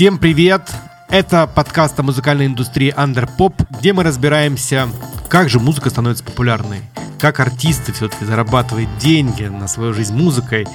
[0.00, 0.62] Всем привет!
[1.10, 4.88] Это подкаст о музыкальной индустрии Underpop, где мы разбираемся,
[5.28, 6.80] как же музыка становится популярной,
[7.18, 10.66] как артисты все-таки зарабатывают деньги на свою жизнь музыкой,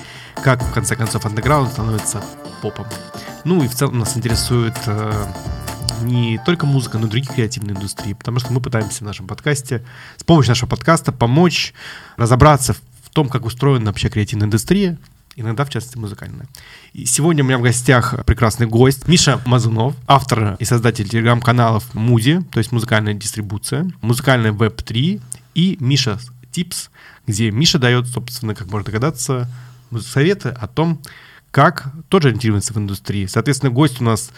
[0.43, 2.23] как в конце концов андеграунд становится
[2.61, 2.85] попом.
[3.45, 5.25] Ну и в целом нас интересует э,
[6.03, 9.83] не только музыка, но и другие креативные индустрии, потому что мы пытаемся в нашем подкасте,
[10.17, 11.73] с помощью нашего подкаста помочь
[12.15, 14.99] разобраться в том, как устроена вообще креативная индустрия,
[15.35, 16.47] иногда, в частности, музыкальная.
[16.93, 22.41] И сегодня у меня в гостях прекрасный гость Миша Мазунов, автор и создатель телеграм-каналов Муди,
[22.51, 25.21] то есть музыкальная дистрибуция, музыкальная веб-3
[25.53, 26.19] и Миша
[26.51, 26.89] Типс,
[27.27, 29.49] где Миша дает, собственно, как можно догадаться,
[30.01, 31.01] советы о том,
[31.51, 33.25] как тоже ориентироваться в индустрии.
[33.27, 34.31] Соответственно, гость у нас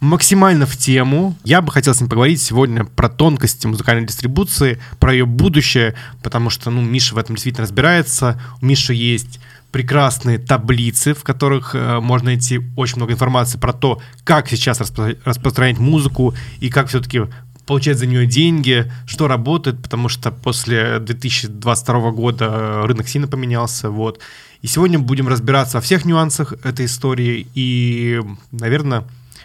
[0.00, 1.36] максимально в тему.
[1.44, 6.50] Я бы хотел с ним поговорить сегодня про тонкости музыкальной дистрибуции, про ее будущее, потому
[6.50, 8.40] что, ну, Миша в этом действительно разбирается.
[8.60, 14.00] У Миши есть прекрасные таблицы, в которых э, можно найти очень много информации про то,
[14.24, 17.22] как сейчас распро- распространять музыку и как все-таки
[17.66, 24.18] получать за нее деньги, что работает, потому что после 2022 года рынок сильно поменялся, вот.
[24.60, 28.20] И сегодня будем разбираться во всех нюансах этой истории и,
[28.50, 29.04] наверное,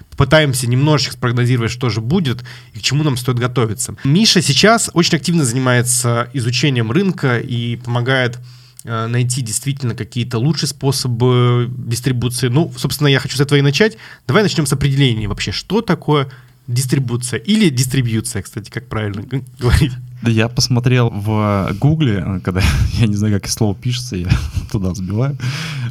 [0.09, 2.43] попытаемся немножечко спрогнозировать, что же будет
[2.73, 3.95] и к чему нам стоит готовиться.
[4.03, 8.39] Миша сейчас очень активно занимается изучением рынка и помогает
[8.83, 12.47] э, найти действительно какие-то лучшие способы дистрибуции.
[12.47, 13.97] Ну, собственно, я хочу с этого и начать.
[14.27, 16.29] Давай начнем с определения вообще, что такое
[16.67, 19.23] дистрибуция или дистрибьюция, кстати, как правильно
[19.59, 19.91] говорить.
[20.21, 22.61] Да я посмотрел в Гугле, когда
[22.94, 24.30] я не знаю, как слово пишется, я
[24.72, 25.38] туда забиваю,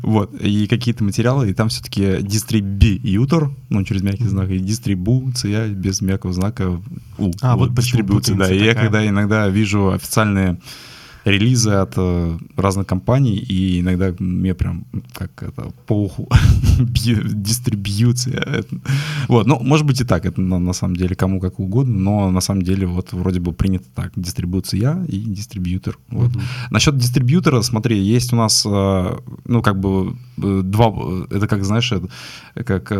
[0.02, 6.00] вот, и какие-то материалы, и там все-таки дистрибьютор, ну, через мягкий знак, и дистрибуция без
[6.00, 6.80] мягкого знака
[7.18, 7.30] у.
[7.40, 8.52] А, вот, вот дистрибуция, да.
[8.52, 10.58] И я когда иногда вижу официальные
[11.24, 16.28] релизы от э, разных компаний, и иногда мне прям как это по уху
[16.78, 18.64] дистрибьюция.
[19.28, 22.30] Вот, ну, может быть и так, это на, на самом деле кому как угодно, но
[22.30, 25.98] на самом деле вот вроде бы принято так, дистрибуция и дистрибьютор.
[26.08, 26.30] Вот.
[26.30, 26.42] Mm-hmm.
[26.70, 29.16] Насчет дистрибьютора, смотри, есть у нас, э,
[29.46, 30.92] ну, как бы э, два,
[31.30, 32.08] это как, знаешь, это,
[32.64, 32.92] как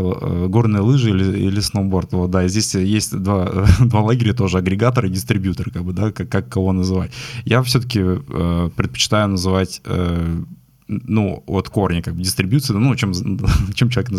[0.50, 2.12] горные лыжи или, или сноуборд.
[2.12, 6.28] Вот, да, здесь есть два, два лагеря тоже, агрегатор и дистрибьютор, как бы, да, как,
[6.28, 7.12] как кого называть.
[7.44, 8.13] Я все-таки
[8.76, 10.42] предпочитаю называть э,
[10.86, 13.12] ну, от корня, как бы, дистрибьюция, ну, чем,
[13.74, 14.12] чем человек,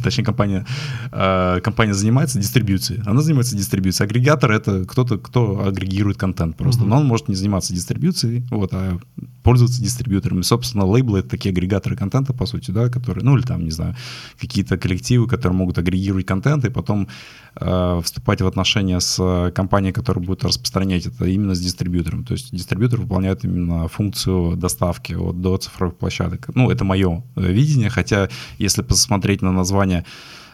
[0.02, 0.66] точнее, компания,
[1.10, 3.02] э, компания занимается дистрибьюцией.
[3.04, 4.08] Она занимается дистрибьюцией.
[4.08, 6.82] Агрегатор— это кто-то, кто агрегирует контент просто.
[6.82, 6.88] Mm-hmm.
[6.88, 8.98] Но он может не заниматься дистрибьюцией, вот, а
[9.42, 10.42] пользоваться дистрибьюторами.
[10.42, 13.96] Собственно, лейблы— это такие агрегаторы контента, по сути, да, которые, ну, или там, не знаю,
[14.40, 17.08] какие-то коллективы, которые могут агрегировать контент и потом
[17.56, 22.24] э, вступать в отношения с компанией, которая будет распространять это именно с дистрибьютором.
[22.24, 26.50] То есть дистрибьютор выполняет именно функцию доставки от до цифровых площадок.
[26.54, 28.28] Ну, это мое э, видение, хотя
[28.58, 30.04] если посмотреть на название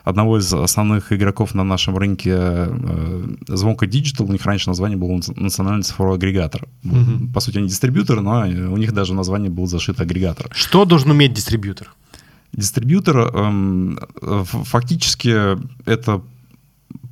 [0.05, 5.21] одного из основных игроков на нашем рынке э, Звонка Digital, у них раньше название было
[5.37, 6.69] национальный цифровой агрегатор.
[6.85, 7.33] Угу.
[7.35, 10.47] По сути, они дистрибьютор, но у них даже название было зашито агрегатор.
[10.53, 11.93] Что должен уметь дистрибьютор?
[12.53, 15.35] Дистрибьютор эм, фактически
[15.85, 16.23] это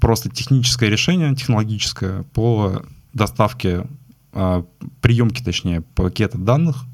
[0.01, 2.83] просто техническое решение, технологическое по
[3.15, 3.87] доставке,
[4.33, 4.63] э,
[5.01, 6.85] приемке, точнее, пакета данных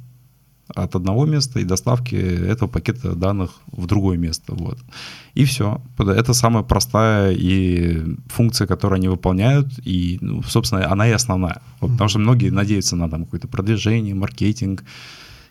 [0.69, 4.55] от одного места и доставки этого пакета данных в другое место.
[4.55, 4.79] Вот.
[5.35, 5.81] И все.
[5.99, 11.61] Это самая простая и функция, которую они выполняют, и, ну, собственно, она и основная.
[11.81, 14.85] Вот, потому что многие надеются на там, какое-то продвижение, маркетинг,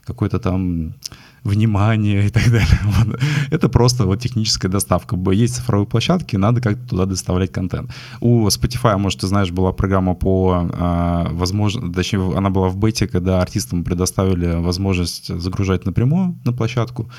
[0.05, 0.93] какой-то там
[1.43, 2.79] внимание и так далее.
[2.83, 3.19] Вот.
[3.51, 5.17] Это просто вот техническая доставка.
[5.31, 7.91] Есть цифровые площадки, надо как-то туда доставлять контент.
[8.21, 13.07] У Spotify, может, ты знаешь, была программа по э, возможно, точнее, она была в бете,
[13.07, 17.09] когда артистам предоставили возможность загружать напрямую на площадку.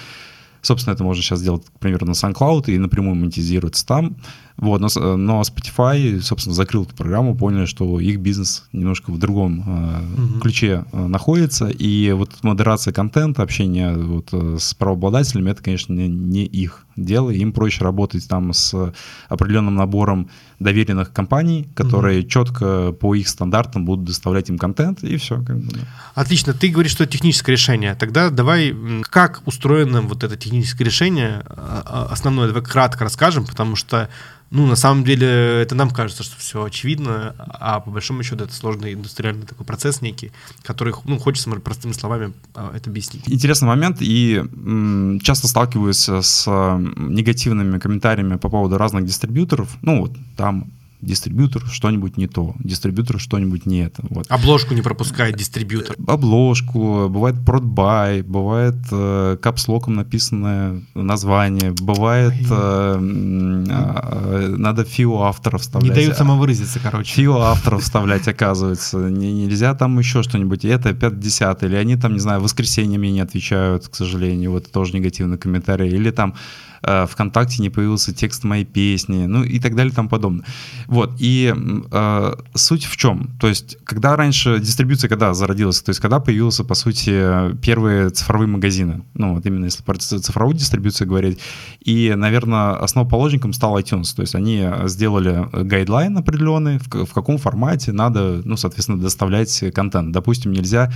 [0.63, 4.17] Собственно, это можно сейчас сделать, к примеру, на SoundCloud и напрямую монетизироваться там.
[4.57, 9.65] Вот, но, но Spotify, собственно, закрыл эту программу, поняли, что их бизнес немножко в другом
[9.67, 10.41] э, угу.
[10.41, 16.07] ключе э, находится, и вот модерация контента, общение вот, э, с правообладателями, это, конечно, не,
[16.07, 18.93] не их дело, им проще работать там с
[19.29, 20.31] определенным набором
[20.61, 22.29] доверенных компаний, которые угу.
[22.29, 25.43] четко по их стандартам будут доставлять им контент, и все.
[25.43, 25.81] Как бы, да.
[26.15, 31.43] Отлично, ты говоришь, что это техническое решение, тогда давай, как устроено вот это техническое решение,
[31.49, 34.09] а, а, основное, давай кратко расскажем, потому что
[34.55, 38.55] ну, на самом деле, это нам кажется, что все очевидно, а по большому счету это
[38.55, 40.31] сложный индустриальный такой процесс некий,
[40.63, 43.25] который, ну, хочется, может, простыми словами а, это объяснить.
[43.27, 49.77] Интересный момент, и м, часто сталкиваюсь с негативными комментариями по поводу разных дистрибьюторов.
[49.83, 50.71] Ну, вот там
[51.05, 54.03] дистрибьютор что-нибудь не то, дистрибьютор что-нибудь не это.
[54.09, 54.27] Вот.
[54.29, 55.97] Обложку не пропускает дистрибьютор.
[56.07, 65.91] Обложку, бывает продбай, бывает э, капслоком написанное название, бывает э, э, надо фио автора вставлять.
[65.91, 67.15] Не дают самовыразиться, короче.
[67.15, 68.99] Фио автора вставлять, оказывается.
[68.99, 70.65] Не, нельзя там еще что-нибудь.
[70.65, 74.53] И это 5 Или они там, не знаю, в воскресенье мне не отвечают, к сожалению.
[74.53, 75.89] Вот тоже негативный комментарий.
[75.89, 76.35] Или там
[76.83, 80.45] э, ВКонтакте не появился текст моей песни, ну и так далее и тому подобное.
[80.95, 81.53] Вот, и
[81.91, 83.31] э, суть в чем?
[83.41, 88.47] То есть, когда раньше дистрибьюция, когда зародилась, то есть, когда появился, по сути, первые цифровые
[88.47, 91.41] магазины, ну, вот именно если про цифровую дистрибьюцию говорить,
[91.81, 97.91] и, наверное, основоположником стал iTunes, то есть, они сделали гайдлайн определенный, в, в каком формате
[97.91, 100.13] надо, ну, соответственно, доставлять контент.
[100.13, 100.93] Допустим, нельзя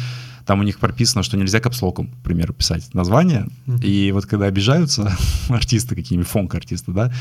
[0.49, 3.49] там у них прописано, что нельзя капслоком, к примеру, писать название.
[3.67, 3.85] Mm-hmm.
[3.85, 5.15] И вот когда обижаются
[5.51, 7.13] артисты какими-нибудь, фонк-артисты, да,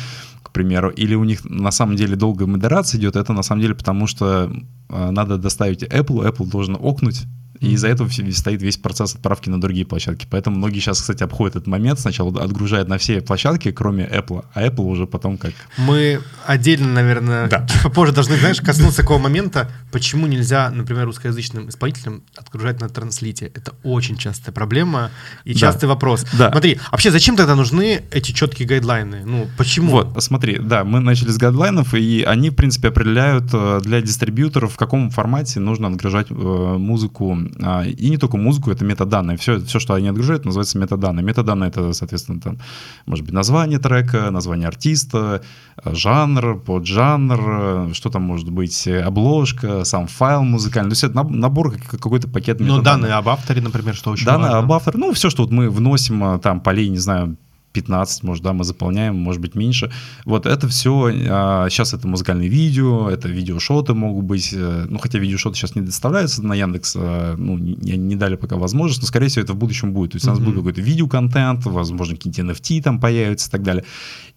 [0.42, 3.76] к примеру, или у них на самом деле долгая модерация идет, это на самом деле
[3.76, 4.52] потому, что
[4.90, 7.24] э, надо доставить Apple, Apple должен окнуть
[7.60, 10.28] и из-за этого стоит весь процесс отправки на другие площадки.
[10.30, 12.00] Поэтому многие сейчас, кстати, обходят этот момент.
[12.00, 15.54] Сначала отгружают на все площадки, кроме Apple, а Apple уже потом как...
[15.78, 17.68] Мы отдельно, наверное, да.
[17.84, 23.52] попозже должны, знаешь, коснуться такого момента, почему нельзя, например, русскоязычным исполнителям отгружать на транслите.
[23.54, 25.12] Это очень частая проблема
[25.44, 25.94] и частый да.
[25.94, 26.26] вопрос.
[26.38, 26.52] Да.
[26.52, 29.24] Смотри, вообще зачем тогда нужны эти четкие гайдлайны?
[29.26, 29.92] Ну, почему?
[29.92, 34.74] Вот, смотри, да, мы начали с гайдлайнов, и они, в принципе, определяют э, для дистрибьюторов,
[34.74, 37.38] в каком формате нужно отгружать э, музыку
[37.86, 39.38] и не только музыку, это метаданные.
[39.38, 41.24] Все, все, что они отгружают, называется метаданные.
[41.24, 42.58] Метаданные— это, соответственно, там,
[43.06, 45.42] может быть, название трека, название артиста,
[45.84, 50.92] жанр, поджанр, что там может быть, обложка, сам файл музыкальный.
[50.92, 52.78] То есть это набор, какой-то пакет метаданных.
[52.78, 54.60] Ну, данные об авторе, например, что очень данные важно.
[54.60, 57.38] об авторе, ну, все, что вот мы вносим, а, там, полей, не знаю,
[57.78, 59.92] 15, может, да, мы заполняем, может быть, меньше.
[60.26, 65.20] Вот это все, а, сейчас это музыкальные видео, это видеошоты могут быть, э, ну, хотя
[65.20, 69.28] видеошоты сейчас не доставляются на Яндекс, а, ну, не, не дали пока возможность, но, скорее
[69.28, 70.14] всего, это в будущем будет.
[70.14, 70.32] То есть mm-hmm.
[70.32, 73.84] у нас будет какой-то видеоконтент, возможно, какие-то NFT там появятся и так далее.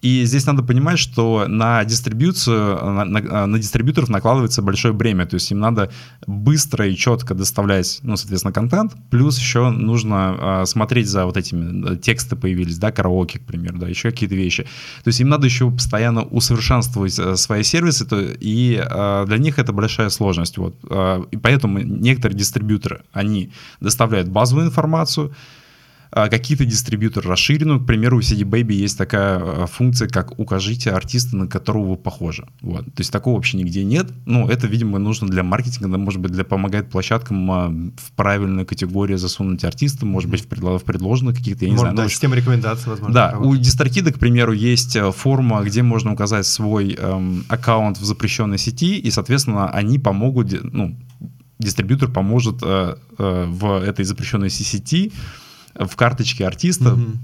[0.03, 5.35] И здесь надо понимать, что на дистрибьюцию, на, на, на дистрибьюторов накладывается большое бремя, то
[5.35, 5.91] есть им надо
[6.27, 11.97] быстро и четко доставлять, ну, соответственно, контент, плюс еще нужно э, смотреть за вот этими,
[11.97, 14.65] тексты появились, да, караоке, к примеру, да, еще какие-то вещи.
[15.05, 19.59] То есть им надо еще постоянно усовершенствовать э, свои сервисы, то, и э, для них
[19.59, 20.75] это большая сложность, вот.
[20.91, 25.35] Э, и поэтому некоторые дистрибьюторы, они доставляют базовую информацию,
[26.11, 27.81] какие-то дистрибьюторы расширенную.
[27.81, 31.97] К примеру, у CD Baby есть такая а, функция, как укажите артиста, на которого вы
[31.97, 32.47] похожи.
[32.61, 32.85] Вот.
[32.87, 34.11] То есть такого вообще нигде нет.
[34.27, 39.19] Ну, это, видимо, нужно для маркетинга, может быть, для помогать площадкам а, в правильную категорию
[39.19, 41.97] засунуть артиста, может быть, в, предло- в предложенных каких-то, я не может, знаю.
[41.97, 43.15] Да, ну, система рекомендаций, возможно.
[43.15, 48.05] Да, у DistroKid а, к примеру, есть форма, где можно указать свой эм, аккаунт в
[48.05, 50.97] запрещенной сети, и, соответственно, они помогут, ну,
[51.61, 55.13] дистрибьютор поможет э, э, в этой запрещенной сети
[55.75, 57.17] в карточке артиста mm-hmm.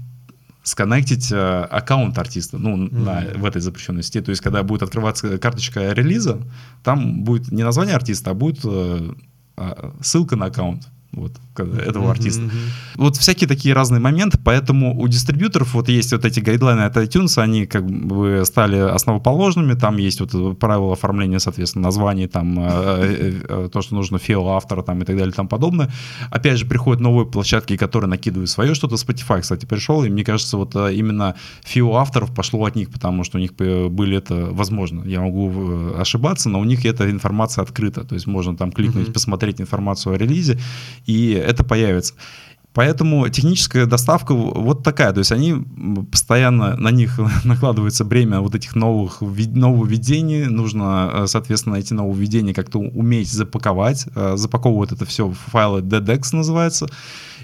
[0.63, 2.97] сконнектить э, аккаунт артиста, ну, mm-hmm.
[2.99, 4.21] на, в этой запрещенной сети.
[4.21, 6.39] То есть, когда будет открываться карточка релиза,
[6.83, 9.13] там будет не название артиста, а будет э,
[9.57, 12.43] э, ссылка на аккаунт вот, этого артиста.
[12.43, 12.95] Mm-hmm.
[12.95, 17.41] Вот всякие такие разные моменты, поэтому у дистрибьюторов вот есть вот эти гайдлайны от iTunes,
[17.41, 23.41] они как бы стали основоположными, там есть вот правила оформления, соответственно, названий, там э, э,
[23.47, 25.89] э, то, что нужно ФИО автора там и так далее и тому подобное.
[26.29, 28.95] Опять же, приходят новые площадки, которые накидывают свое что-то.
[28.95, 33.37] Spotify, кстати, пришел, и мне кажется, вот именно ФИО авторов пошло от них, потому что
[33.37, 38.15] у них были это, возможно, я могу ошибаться, но у них эта информация открыта, то
[38.15, 39.13] есть можно там кликнуть, mm-hmm.
[39.13, 40.59] посмотреть информацию о релизе,
[41.07, 42.13] и это появится.
[42.77, 45.55] Поэтому техническая доставка вот такая, то есть они
[46.11, 52.77] постоянно, на них накладывается бремя вот этих новых нововведений, нужно, э, соответственно, эти нововведения как-то
[52.77, 56.87] уметь запаковать, э, запаковывают это все в файлы DDEX называется,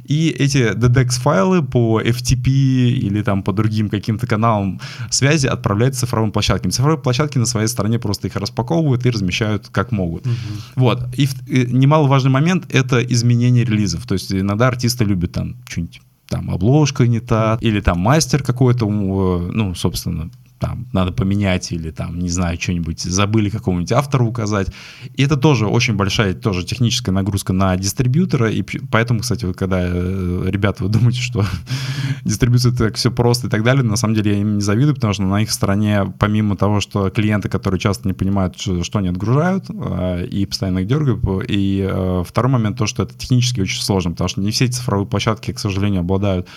[0.03, 4.79] и эти DDEX-файлы по FTP или там по другим каким-то каналам
[5.09, 6.71] связи отправляют цифровым площадкам.
[6.71, 10.25] Цифровые площадки на своей стороне просто их распаковывают и размещают как могут.
[10.25, 10.35] Угу.
[10.75, 11.07] Вот.
[11.17, 14.05] И, и немаловажный момент— это изменение релизов.
[14.05, 18.89] То есть иногда артисты любят там что-нибудь там обложка не та, или там мастер какой-то,
[18.89, 20.31] ну, собственно,
[20.63, 24.69] там надо поменять или там, не знаю, что-нибудь забыли какого-нибудь автора указать.
[25.13, 29.81] И это тоже очень большая тоже техническая нагрузка на дистрибьютора, и поэтому, кстати, вот когда
[29.81, 31.45] э, ребята, вы думаете, что
[32.23, 35.11] дистрибьюция так все просто и так далее, на самом деле я им не завидую, потому
[35.11, 39.65] что на их стороне, помимо того, что клиенты, которые часто не понимают, что, они отгружают,
[39.69, 44.11] э, и постоянно их дергают, и э, второй момент то, что это технически очень сложно,
[44.11, 46.47] потому что не все цифровые площадки, к сожалению, обладают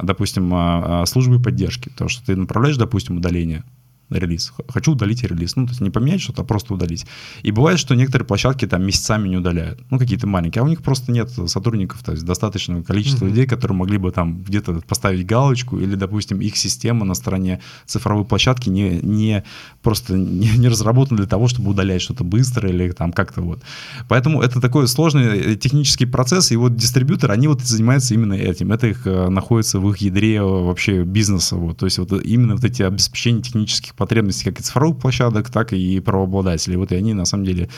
[0.00, 1.90] допустим, а, а, службы поддержки.
[1.96, 3.64] То, что ты направляешь, допустим, удаление,
[4.12, 4.52] релиз.
[4.68, 5.56] Хочу удалить релиз.
[5.56, 7.06] Ну, то есть не поменять что-то, а просто удалить.
[7.42, 9.80] И бывает, что некоторые площадки там месяцами не удаляют.
[9.90, 10.62] Ну, какие-то маленькие.
[10.62, 13.28] А у них просто нет сотрудников, то есть достаточного количества mm-hmm.
[13.28, 18.24] людей, которые могли бы там где-то поставить галочку или, допустим, их система на стороне цифровой
[18.24, 19.44] площадки не, не
[19.82, 23.62] просто не, не разработана для того, чтобы удалять что-то быстро или там как-то вот.
[24.08, 28.72] Поэтому это такой сложный э, технический процесс, и вот дистрибьюторы, они вот занимаются именно этим.
[28.72, 31.56] Это их э, находится в их ядре э, вообще бизнеса.
[31.56, 31.78] Вот.
[31.78, 36.00] То есть вот именно вот эти обеспечения технических потребностей как и цифровых площадок, так и
[36.00, 36.76] правообладателей.
[36.76, 37.68] Вот и они на самом деле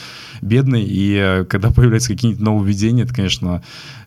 [0.41, 3.63] бедные, и когда появляются какие-нибудь нововведения, это, конечно,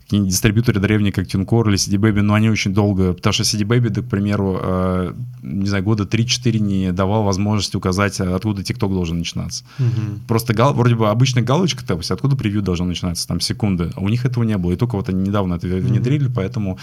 [0.08, 3.64] какие-нибудь дистрибьюторы древние, как TuneCore или CD Baby, но они очень долго, потому что CD
[3.64, 8.90] Baby, да, к примеру, э, не знаю, года 3-4 не давал возможности указать, откуда TikTok
[8.90, 9.66] должен начинаться.
[9.80, 10.22] Угу.
[10.28, 14.00] Просто гал, вроде бы обычная галочка, то есть откуда превью должно начинаться, там секунды, а
[14.00, 16.36] у них этого не было, и только вот они недавно это внедрили, угу.
[16.36, 16.80] поэтому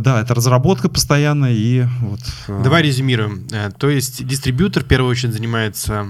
[0.00, 2.20] да, это разработка постоянная и вот.
[2.48, 3.46] Э, Давай резюмируем.
[3.52, 6.06] Э, то есть дистрибьютор в первую очередь занимается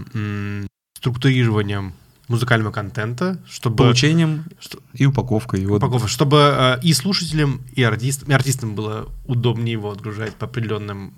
[0.95, 1.95] структурированием
[2.29, 3.77] музыкального контента, чтобы...
[3.77, 5.61] Получением что, и упаковкой.
[5.61, 5.77] Его.
[5.77, 11.13] Упаковка, чтобы э, и слушателям, и, артист, и артистам было удобнее его отгружать по определенным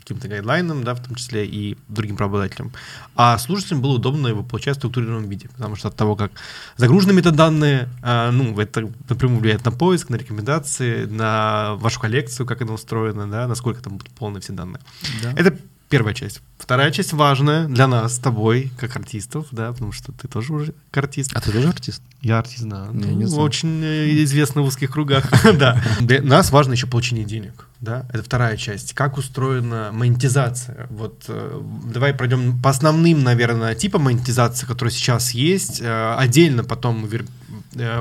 [0.00, 2.72] каким-то гайдлайнам, да, в том числе и другим правообладателям.
[3.16, 6.32] А слушателям было удобно его получать в структурированном виде, потому что от того, как
[6.76, 12.62] загружены метаданные, э, ну, это напрямую влияет на поиск, на рекомендации, на вашу коллекцию, как
[12.62, 14.80] она устроена, да, насколько там будут полные все данные.
[15.22, 15.32] Да.
[15.36, 15.56] Это
[15.94, 16.42] первая часть.
[16.58, 20.74] Вторая часть важная для нас с тобой, как артистов, да, потому что ты тоже уже
[20.90, 21.30] артист.
[21.32, 22.02] А ты тоже артист?
[22.20, 22.86] Я артист, да.
[22.86, 23.44] Я ну, не знаю.
[23.44, 25.80] Очень э, известный в узких кругах, да.
[26.00, 28.08] Для нас важно еще получение денег, да.
[28.12, 28.92] Это вторая часть.
[28.92, 30.88] Как устроена монетизация?
[30.90, 35.80] Вот э, давай пройдем по основным, наверное, типам монетизации, которые сейчас есть.
[35.80, 37.08] Э, отдельно потом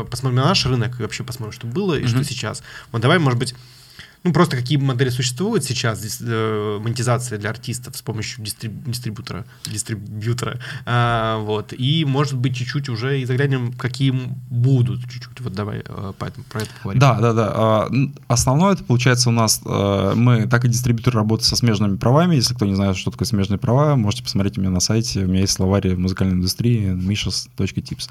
[0.09, 2.63] посмотрим на наш рынок и вообще посмотрим, что было и что сейчас.
[2.91, 3.53] Вот давай, может быть,
[4.23, 9.45] ну, просто какие модели существуют сейчас, здесь, э, монетизация для артистов с помощью дистриб, дистрибьютора,
[9.65, 14.11] дистрибьютора, а, вот, и, может быть, чуть-чуть уже и заглянем, какие
[14.49, 16.99] будут чуть-чуть, вот давай э, поэтому, про это поговорим.
[17.01, 17.91] Да, да, да, а,
[18.27, 22.53] основное это получается у нас, э, мы, так и дистрибьютор работает со смежными правами, если
[22.53, 25.41] кто не знает, что такое смежные права, можете посмотреть у меня на сайте, у меня
[25.41, 28.09] есть словарь музыкальной индустрии mishas.tips,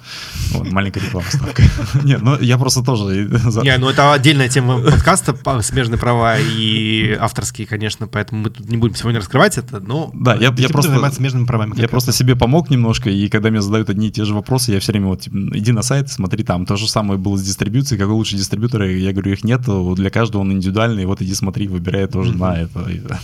[0.52, 1.62] вот, маленькая реклама ставка.
[2.04, 3.24] Нет, ну, я просто тоже...
[3.62, 8.76] Не, ну, это отдельная тема подкаста, смежные права и авторские, конечно, поэтому мы тут не
[8.76, 11.74] будем сегодня раскрывать это, но да, я, я просто заниматься смежными правами.
[11.76, 14.80] Я просто себе помог немножко, и когда мне задают одни и те же вопросы, я
[14.80, 16.66] все время вот типа, иди на сайт, смотри там.
[16.66, 19.60] То же самое было с дистрибьюцией, какой лучше дистрибьютор, я говорю, их нет,
[19.94, 22.84] для каждого он индивидуальный, вот иди смотри, выбирай тоже на это.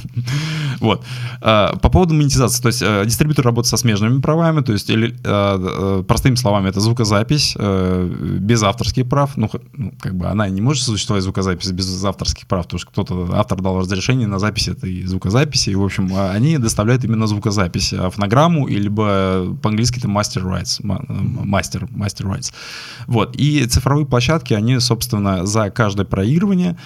[0.81, 1.05] Вот.
[1.41, 5.09] А, по поводу монетизации, то есть э, дистрибьютор работает со смежными правами, то есть или,
[5.09, 10.61] э, э, простыми словами, это звукозапись без авторских прав, ну, ну, как бы она не
[10.61, 15.03] может существовать звукозапись без авторских прав, потому что кто-то, автор дал разрешение на запись этой
[15.05, 20.45] звукозаписи, и, в общем, а они доставляют именно звукозапись, а фонограмму, либо по-английски это master
[20.45, 22.53] rights, мастер, master rights.
[23.07, 26.77] Вот, и цифровые площадки, они, собственно, за каждое проигрывание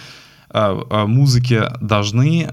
[0.49, 2.49] а, музыки должны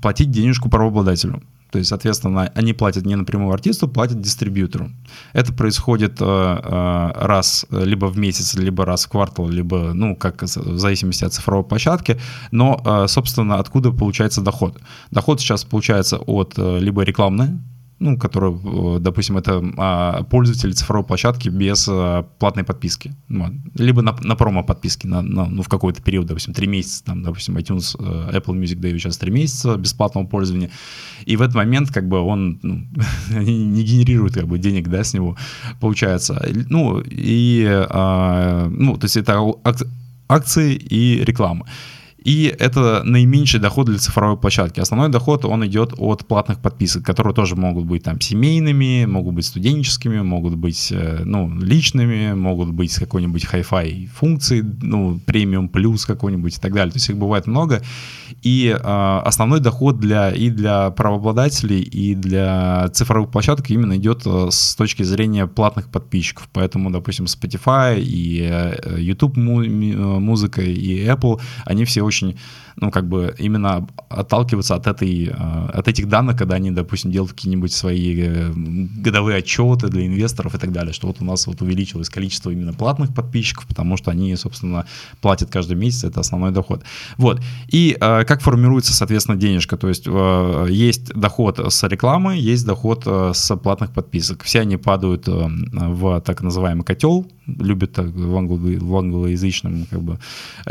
[0.00, 1.42] платить денежку правообладателю.
[1.70, 4.90] То есть, соответственно, они платят не напрямую артисту, платят дистрибьютору.
[5.32, 10.42] Это происходит э, э, раз либо в месяц, либо раз в квартал, либо, ну, как
[10.42, 12.20] в зависимости от цифровой площадки.
[12.50, 14.80] Но, э, собственно, откуда получается доход?
[15.10, 17.50] Доход сейчас получается от либо рекламной
[18.00, 18.50] ну, который,
[18.96, 23.12] э, допустим, это а, пользователи цифровой площадки без а, платной подписки.
[23.74, 27.58] Либо на, на промо-подписке, на, на, ну, в какой-то период, допустим, 3 месяца, там, допустим,
[27.58, 30.70] iTunes, э, Apple Music дают сейчас 3 месяца бесплатного пользования,
[31.26, 32.86] и в этот момент, как бы, он ну,
[33.40, 35.36] не генерирует, как бы, денег, да, с него,
[35.78, 36.42] получается.
[36.70, 39.38] Ну, и, а, ну, то есть это
[40.26, 41.66] акции и реклама.
[42.24, 44.80] И это наименьший доход для цифровой площадки.
[44.80, 49.46] Основной доход, он идет от платных подписок, которые тоже могут быть там семейными, могут быть
[49.46, 56.04] студенческими, могут быть э, ну, личными, могут быть с какой-нибудь Hi-Fi функцией, ну, премиум плюс
[56.04, 56.92] какой-нибудь и так далее.
[56.92, 57.82] То есть их бывает много.
[58.42, 64.48] И э, основной доход для, и для правообладателей, и для цифровых площадок именно идет э,
[64.50, 66.48] с точки зрения платных подписчиков.
[66.52, 72.36] Поэтому, допустим, Spotify и э, YouTube музыка и Apple, они все очень
[72.76, 75.32] ну, как бы именно отталкиваться от, этой, э,
[75.78, 80.58] от этих данных, когда они, допустим, делают какие-нибудь свои э, годовые отчеты для инвесторов и
[80.58, 84.34] так далее, что вот у нас вот увеличилось количество именно платных подписчиков, потому что они,
[84.36, 84.86] собственно,
[85.20, 86.82] платят каждый месяц, это основной доход.
[87.16, 87.40] Вот.
[87.68, 89.76] И э, как формируется, соответственно, денежка?
[89.76, 90.06] То есть
[90.68, 94.42] есть доход с рекламы, есть доход с платных подписок.
[94.42, 97.26] Все они падают в так называемый котел,
[97.58, 100.18] любят так в, англо, в англоязычном как бы,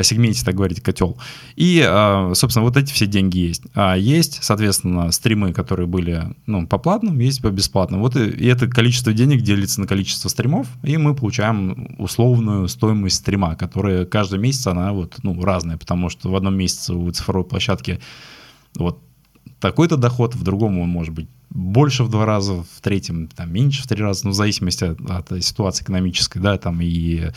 [0.01, 1.17] сегменте, так говорить, котел.
[1.55, 3.63] И, э, собственно, вот эти все деньги есть.
[3.75, 8.01] А есть, соответственно, стримы, которые были ну, по платным, есть по бесплатным.
[8.01, 13.17] Вот и, и это количество денег делится на количество стримов, и мы получаем условную стоимость
[13.17, 17.47] стрима, которая каждый месяц, она вот, ну, разная, потому что в одном месяце у цифровой
[17.47, 17.99] площадки
[18.75, 19.01] вот
[19.59, 23.83] такой-то доход, в другом он может быть больше в два раза, в третьем там меньше
[23.83, 27.31] в три раза, ну, в зависимости от, от ситуации экономической, да, там и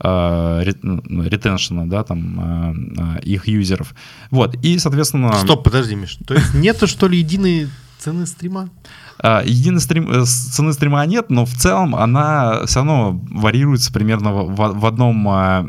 [0.00, 3.94] э, ретеншена, ну, да, там э, их юзеров.
[4.30, 5.32] Вот, и, соответственно...
[5.38, 7.68] Стоп, подожди, Миш, то есть нету, что ли, единой
[8.06, 8.70] цены стрима?
[9.18, 14.32] А, единой стрим, э, цены стрима нет, но в целом она все равно варьируется примерно
[14.32, 15.66] в, в одном а,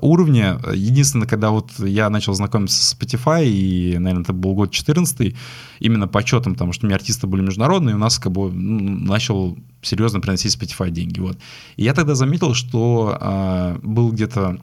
[0.00, 0.56] уровне.
[0.72, 5.34] Единственное, когда вот я начал знакомиться с Spotify, и, наверное, это был год 14
[5.80, 8.52] именно по отчетам, потому что у меня артисты были международные, и у нас как бы
[8.52, 11.18] ну, начал серьезно приносить Spotify деньги.
[11.18, 11.38] Вот.
[11.76, 14.60] И я тогда заметил, что а, был где-то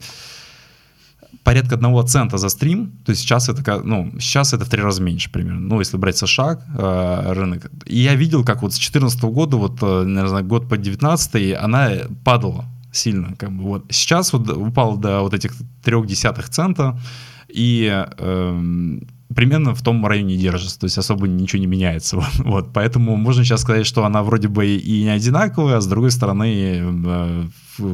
[1.42, 5.02] порядка одного цента за стрим, то есть сейчас это, ну, сейчас это в три раза
[5.02, 7.70] меньше примерно, ну, если брать США э, рынок.
[7.86, 11.90] И я видел, как вот с 2014 года, вот, э, наверное, год по 19 она
[12.24, 13.84] падала сильно, как бы, вот.
[13.90, 16.98] Сейчас вот упала до вот этих трех десятых цента,
[17.48, 18.98] и э,
[19.34, 22.16] примерно в том районе держится, то есть особо ничего не меняется.
[22.20, 22.72] Вот, вот.
[22.72, 26.80] Поэтому можно сейчас сказать, что она вроде бы и не одинаковая, а с другой стороны,
[26.82, 27.44] э,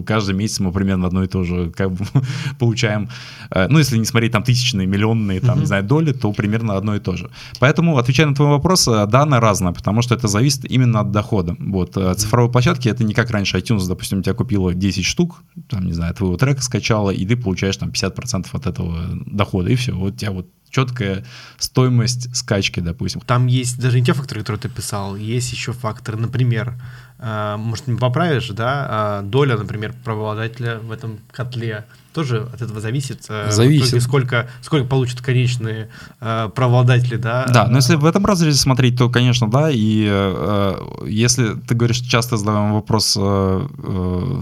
[0.05, 2.05] каждый месяц мы примерно одно и то же как бы,
[2.59, 3.09] получаем.
[3.51, 5.61] Э, ну, если не смотреть там тысячные, миллионные, там, mm-hmm.
[5.61, 7.31] не знаю, доли, то примерно одно и то же.
[7.59, 11.11] Поэтому, отвечая на твой вопрос, э, да, она разная, потому что это зависит именно от
[11.11, 11.57] дохода.
[11.59, 11.97] Вот.
[11.97, 12.15] Mm-hmm.
[12.15, 15.93] Цифровой площадки это не как раньше iTunes, допустим, у тебя купила 10 штук, там, не
[15.93, 19.93] знаю, твоего трека скачала, и ты получаешь там 50% от этого дохода, и все.
[19.93, 21.25] Вот у тебя вот четкая
[21.59, 23.21] стоимость скачки, допустим.
[23.21, 27.87] Там есть даже не те факторы, которые ты писал, есть еще факторы, например, э, может,
[27.87, 33.27] не поправишь, да, э, доля, например, правообладателя в этом котле тоже от этого зависит.
[33.29, 34.03] Э, зависит.
[34.03, 35.89] сколько, сколько получат конечные
[36.21, 37.47] э, правообладатели, да.
[37.47, 40.75] Да, но если в этом разрезе смотреть, то, конечно, да, и э,
[41.07, 44.41] если ты говоришь, часто задаем вопрос, э, э,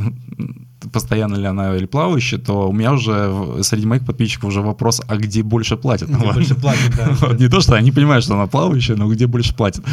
[0.93, 5.17] постоянно ли она или плавающая, то у меня уже среди моих подписчиков уже вопрос, а
[5.17, 6.09] где больше платят?
[6.09, 7.35] Где больше платят, да.
[7.39, 9.85] Не то, что они понимают, что она плавающая, но где больше платят.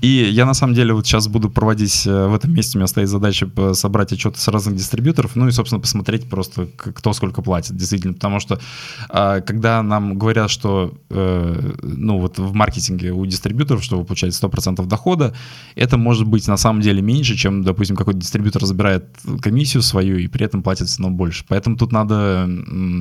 [0.00, 2.86] И я на самом деле вот сейчас буду проводить, э, в этом месте у меня
[2.86, 7.76] стоит задача собрать отчеты с разных дистрибьюторов, ну и, собственно, посмотреть просто, кто сколько платит,
[7.76, 8.60] действительно, потому что
[9.08, 14.38] а, когда нам говорят, что, э, ну вот в маркетинге у дистрибьюторов, что вы получаете
[14.40, 15.34] 100% дохода,
[15.74, 19.04] это может быть на самом деле меньше, чем, допустим, какой-то дистрибьютор забирает
[19.40, 21.44] комиссию свою и при этом платят все равно больше.
[21.48, 22.48] Поэтому тут надо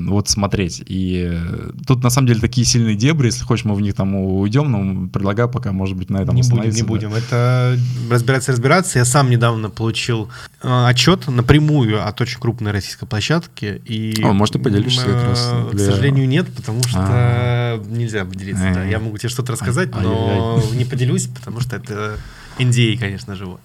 [0.07, 0.83] вот смотреть.
[0.85, 1.39] И
[1.85, 5.07] тут на самом деле такие сильные дебри, если хочешь, мы в них там уйдем, но
[5.07, 7.13] предлагаю пока, может быть, на этом Не будем, не будем.
[7.13, 7.77] Это
[8.09, 8.99] разбираться, разбираться.
[8.99, 10.29] Я сам недавно получил
[10.61, 13.81] э, отчет напрямую от очень крупной российской площадки.
[13.85, 15.53] И, О, может, ты поделишься как раз?
[15.71, 15.79] Для...
[15.79, 17.83] К сожалению, нет, потому что А-а-а.
[17.85, 18.71] нельзя поделиться.
[18.73, 18.83] Да.
[18.83, 22.17] Я могу тебе что-то рассказать, но не поделюсь, потому что это
[22.59, 23.61] NDA, конечно же, вот.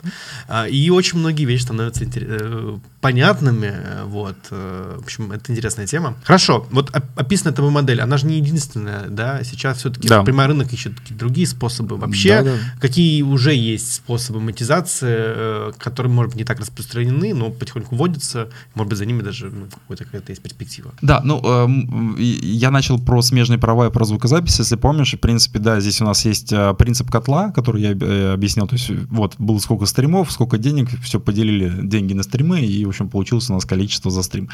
[0.49, 3.75] А, и очень многие вещи становятся э, понятными,
[4.07, 4.37] вот.
[4.51, 6.15] Э, в общем, это интересная тема.
[6.25, 10.23] Хорошо, вот описана эта модель, она же не единственная, да, сейчас все-таки да.
[10.23, 11.99] прямой рынок ищет какие-то другие способы.
[11.99, 12.59] Вообще, да, да.
[12.81, 18.49] какие уже есть способы монетизации, э, которые, может быть, не так распространены, но потихоньку вводятся,
[18.75, 20.95] может быть, за ними даже ну, какая-то какая есть перспектива.
[21.03, 25.59] Да, ну, э, я начал про смежные права и про звукозапись, если помнишь, в принципе,
[25.59, 29.59] да, здесь у нас есть принцип котла, который я объяснил, то есть есть вот было
[29.59, 33.65] сколько стримов, сколько денег, все поделили деньги на стримы, и, в общем, получилось у нас
[33.65, 34.49] количество за стрим.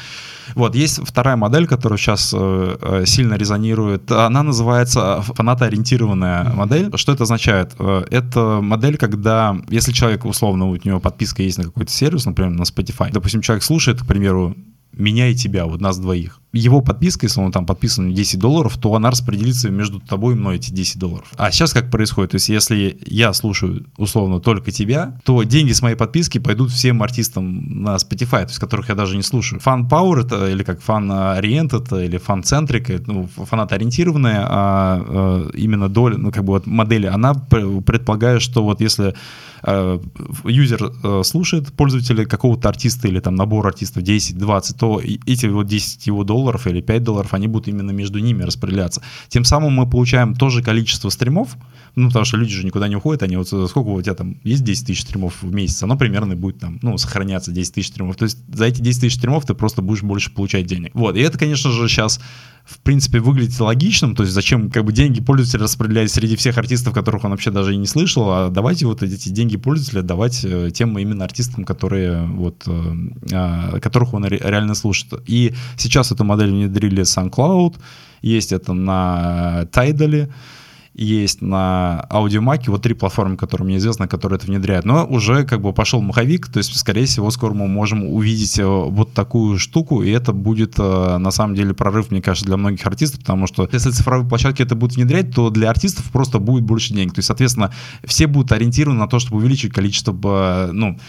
[0.55, 4.11] Вот, есть вторая модель, которая сейчас э, э сильно резонирует.
[4.11, 6.91] Она называется фанатоориентированная модель.
[6.95, 7.73] Что это означает?
[7.79, 12.51] Э, это модель, когда, если человек, условно, у него подписка есть на какой-то сервис, например,
[12.51, 14.55] на Spotify, допустим, человек слушает, к примеру,
[14.93, 16.40] меня и тебя, вот нас двоих.
[16.53, 20.37] Его подписка, если он там подписан на 10 долларов, то она распределится между тобой и
[20.37, 21.31] мной эти 10 долларов.
[21.37, 22.31] А сейчас как происходит?
[22.31, 27.01] То есть если я слушаю условно только тебя, то деньги с моей подписки пойдут всем
[27.03, 29.61] артистам на Spotify, то есть которых я даже не слушаю.
[29.61, 35.05] Фан Power это или как фан Ориент это или фан Центрик, ну, фанат ориентированная, а,
[35.07, 39.15] а именно доля, ну как бы вот модели, она предполагает, что вот если
[39.63, 39.99] Э,
[40.43, 46.23] юзер слушает пользователя какого-то артиста или там набор артистов 10-20, то эти вот 10 его
[46.23, 49.01] долларов долларов или 5 долларов, они будут именно между ними распределяться.
[49.29, 51.55] Тем самым мы получаем то же количество стримов,
[51.95, 54.63] ну, потому что люди же никуда не уходят, они вот сколько у тебя там есть
[54.63, 58.15] 10 тысяч стримов в месяц, оно примерно будет там, ну, сохраняться 10 тысяч стримов.
[58.15, 60.91] То есть за эти 10 тысяч стримов ты просто будешь больше получать денег.
[60.93, 62.19] Вот, и это, конечно же, сейчас
[62.63, 66.93] в принципе, выглядит логичным, то есть зачем как бы деньги пользователя распределять среди всех артистов,
[66.93, 70.69] которых он вообще даже и не слышал, а давайте вот эти деньги пользователя давать э,
[70.73, 72.93] тем именно артистам, которые вот, э,
[73.31, 75.21] а, которых он реально слушает.
[75.27, 77.75] И сейчас эту модель внедрили SoundCloud,
[78.21, 80.29] есть это на Tidal,
[80.93, 84.85] есть на Аудиомаке, вот три платформы, которые мне известны, которые это внедряют.
[84.85, 88.65] Но уже как бы пошел маховик, то есть, скорее всего, скоро мы можем увидеть э,
[88.65, 92.85] вот такую штуку, и это будет э, на самом деле прорыв, мне кажется, для многих
[92.85, 96.93] артистов, потому что если цифровые площадки это будут внедрять, то для артистов просто будет больше
[96.93, 97.13] денег.
[97.13, 97.71] То есть, соответственно,
[98.03, 100.99] все будут ориентированы на то, чтобы увеличить количество, ну,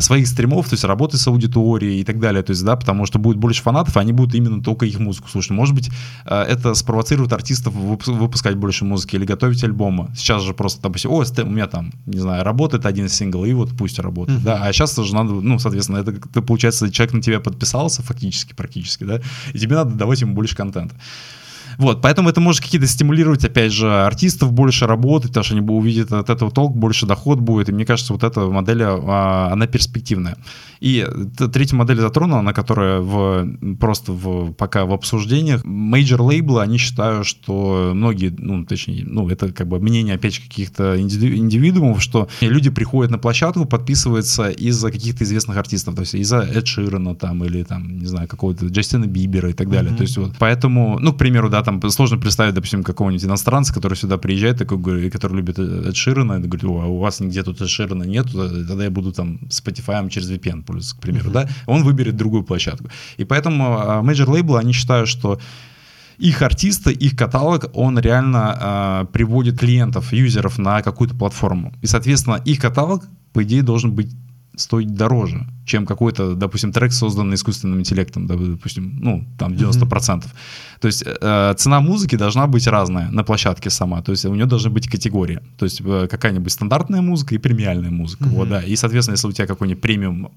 [0.00, 3.18] своих стримов, то есть работы с аудиторией и так далее, то есть, да, потому что
[3.18, 5.50] будет больше фанатов, они будут именно только их музыку слушать.
[5.50, 5.90] Может быть,
[6.26, 10.10] э, это спровоцирует артистов выпускать больше музыки или готовить альбомы.
[10.16, 13.70] Сейчас же просто, допустим, о, у меня там, не знаю, работает один сингл, и вот
[13.76, 14.44] пусть работает, mm-hmm.
[14.44, 18.54] да, а сейчас же надо, ну, соответственно, это, это получается, человек на тебя подписался фактически,
[18.54, 19.20] практически, да,
[19.52, 20.94] и тебе надо давать ему больше контента.
[21.80, 26.12] Вот, поэтому это может какие-то стимулировать, опять же, артистов больше работать, потому что они увидят
[26.12, 27.70] от этого толк, больше доход будет.
[27.70, 30.36] И мне кажется, вот эта модель, а, она перспективная.
[30.80, 31.06] И
[31.52, 35.64] третья модель затронула, на которая в, просто в, пока в обсуждениях.
[35.64, 40.42] Major лейблы, они считают, что многие, ну, точнее, ну, это как бы мнение, опять же,
[40.42, 46.40] каких-то индивидуумов, что люди приходят на площадку, подписываются из-за каких-то известных артистов, то есть из-за
[46.40, 49.92] Эд Ширена там, или там, не знаю, какого-то Джастина Бибера и так далее.
[49.92, 49.96] Mm-hmm.
[49.96, 53.94] То есть вот, поэтому, ну, к примеру, да, там сложно представить, допустим, какого-нибудь иностранца, который
[53.94, 57.68] сюда приезжает, такой, который любит Эд Ширена, и говорит, а у вас нигде тут Эд
[57.68, 61.46] Ширена нет, тогда я буду там Spotify через VPN пользоваться, к примеру, uh-huh.
[61.46, 62.88] да, он выберет другую площадку.
[63.16, 65.38] И поэтому major а, лейблы, они считают, что
[66.20, 71.72] их артисты, их каталог, он реально э, приводит клиентов, юзеров на какую-то платформу.
[71.80, 74.14] И, соответственно, их каталог, по идее, должен быть
[74.60, 79.80] стоить дороже, чем какой-то, допустим, трек, созданный искусственным интеллектом, допустим, ну, там 90%.
[79.88, 80.22] Mm-hmm.
[80.80, 84.46] То есть э, цена музыки должна быть разная на площадке сама, то есть у нее
[84.46, 88.36] должны быть категории, то есть э, какая-нибудь стандартная музыка и премиальная музыка, mm-hmm.
[88.36, 90.30] вот, да, и, соответственно, если у тебя какой-нибудь премиум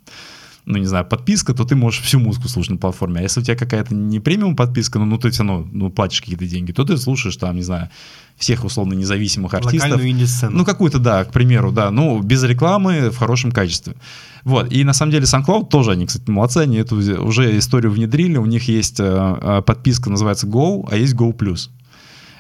[0.66, 3.20] ну, не знаю, подписка, то ты можешь всю музыку слушать на платформе.
[3.20, 6.22] А если у тебя какая-то не премиум подписка, ну, ну ты все равно ну, платишь
[6.22, 7.90] какие-то деньги, то ты слушаешь там, не знаю,
[8.38, 9.92] всех условно независимых артистов.
[9.92, 10.58] Локальную инди-сцену.
[10.58, 13.96] Ну, какую-то, да, к примеру, да, ну, без рекламы, в хорошем качестве.
[14.44, 18.38] Вот, и на самом деле SoundCloud тоже, они, кстати, молодцы, они эту уже историю внедрили,
[18.38, 21.34] у них есть э, э подписка, называется Go, а есть Go+.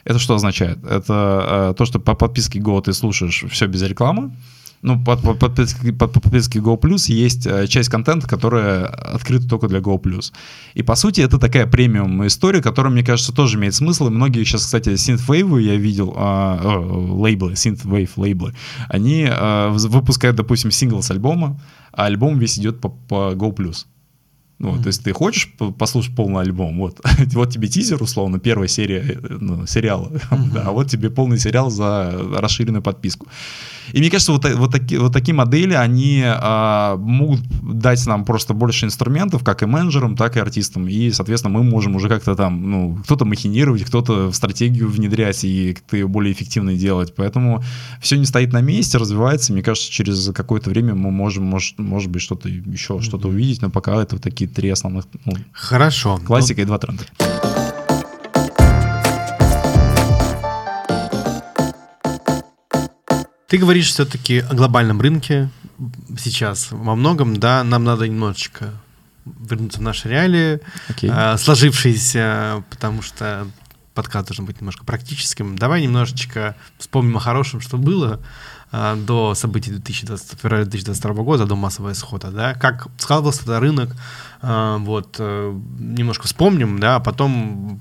[0.05, 0.83] Это что означает?
[0.83, 4.31] Это э, то, что по подписке Go ты слушаешь все без рекламы,
[4.83, 9.69] ну, под, под, подписки, под подписки Go Plus есть э, часть контента, которая открыта только
[9.69, 10.33] для Go Plus.
[10.73, 14.07] И, по сути, это такая премиум история, которая, мне кажется, тоже имеет смысл.
[14.07, 18.53] И многие сейчас, кстати, synthwave я видел, а, э, лейблы, synthwave лейблы,
[18.89, 21.61] они а, выпускают, допустим, сингл с альбома,
[21.93, 23.85] а альбом весь идет по, по Go Plus.
[24.59, 24.81] Ну, mm-hmm.
[24.81, 26.99] То есть ты хочешь послушать полный альбом, вот,
[27.33, 30.59] вот тебе тизер, условно, первая серия ну, сериала, mm-hmm.
[30.59, 33.27] а вот тебе полный сериал за расширенную подписку.
[33.91, 38.53] И мне кажется, вот, вот, такие, вот такие модели, они а, могут дать нам просто
[38.53, 40.87] больше инструментов, как и менеджерам, так и артистам.
[40.87, 45.73] И, соответственно, мы можем уже как-то там, ну, кто-то махинировать, кто-то в стратегию внедрять и
[45.73, 47.13] как-то ее более эффективно делать.
[47.15, 47.63] Поэтому
[48.01, 49.53] все не стоит на месте, развивается.
[49.53, 53.01] Мне кажется, через какое-то время мы можем, может, может быть, что-то еще, mm-hmm.
[53.01, 55.05] что-то увидеть, но пока это вот такие три основных...
[55.25, 56.19] Ну, Хорошо.
[56.25, 56.63] Классика ну...
[56.63, 57.03] и два тренда.
[63.53, 65.47] Ты говоришь все-таки о глобальном рынке
[66.17, 68.71] сейчас во многом, да, нам надо немножечко
[69.25, 71.35] вернуться в наши реалии, okay.
[71.35, 73.45] э, сложившиеся, потому что
[73.93, 75.55] подкаст должен быть немножко практическим.
[75.55, 78.19] Давай немножечко вспомним о хорошем, что было
[78.71, 83.91] э, до событий 2020, февраля 2022 года, до массового исхода, да, как складывался этот рынок,
[83.91, 87.79] а, вот, э, немножко вспомним, да, а потом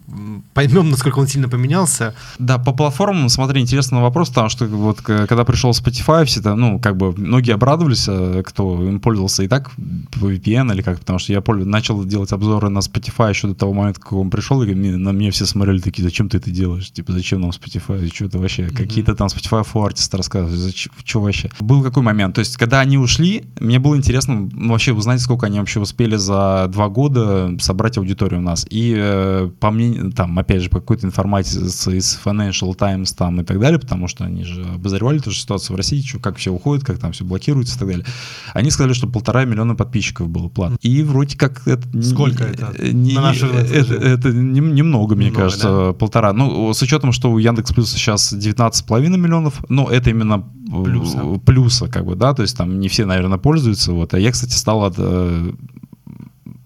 [0.54, 2.14] поймем, насколько он сильно поменялся.
[2.38, 6.78] Да, по платформам, смотри, интересный вопрос, потому что вот когда пришел Spotify, все это, ну,
[6.78, 11.18] как бы многие обрадовались, э, кто им пользовался и так по VPN или как, потому
[11.18, 14.72] что я начал делать обзоры на Spotify еще до того момента, как он пришел, и
[14.72, 18.38] на меня все смотрели такие, зачем ты это делаешь, типа, зачем нам Spotify, что это
[18.38, 18.76] вообще, mm-hmm.
[18.76, 21.50] какие-то там Spotify for Artists рассказывают, зачем, что вообще.
[21.58, 25.58] Был какой момент, то есть, когда они ушли, мне было интересно вообще узнать, сколько они
[25.58, 28.66] вообще успели за за два года собрать аудиторию у нас.
[28.70, 33.44] И э, по мнению, там, опять же, по какой-то информации из Financial Times там и
[33.44, 36.50] так далее, потому что они же обозревали ту же ситуацию в России, что, как все
[36.50, 38.06] уходит, как там все блокируется и так далее.
[38.54, 40.76] Они сказали, что полтора миллиона подписчиков было платно.
[40.80, 42.02] И вроде как это...
[42.02, 42.74] Сколько это?
[42.92, 45.92] Не, На наши это, это немного, мне Немного, кажется, да?
[45.92, 46.32] полтора.
[46.32, 51.18] Ну, с учетом, что у Яндекс Плюса сейчас 19,5 миллионов, но это именно э, Плюса.
[51.44, 54.52] плюса, как бы, да, то есть там не все, наверное, пользуются, вот, а я, кстати,
[54.52, 55.52] стал от, э,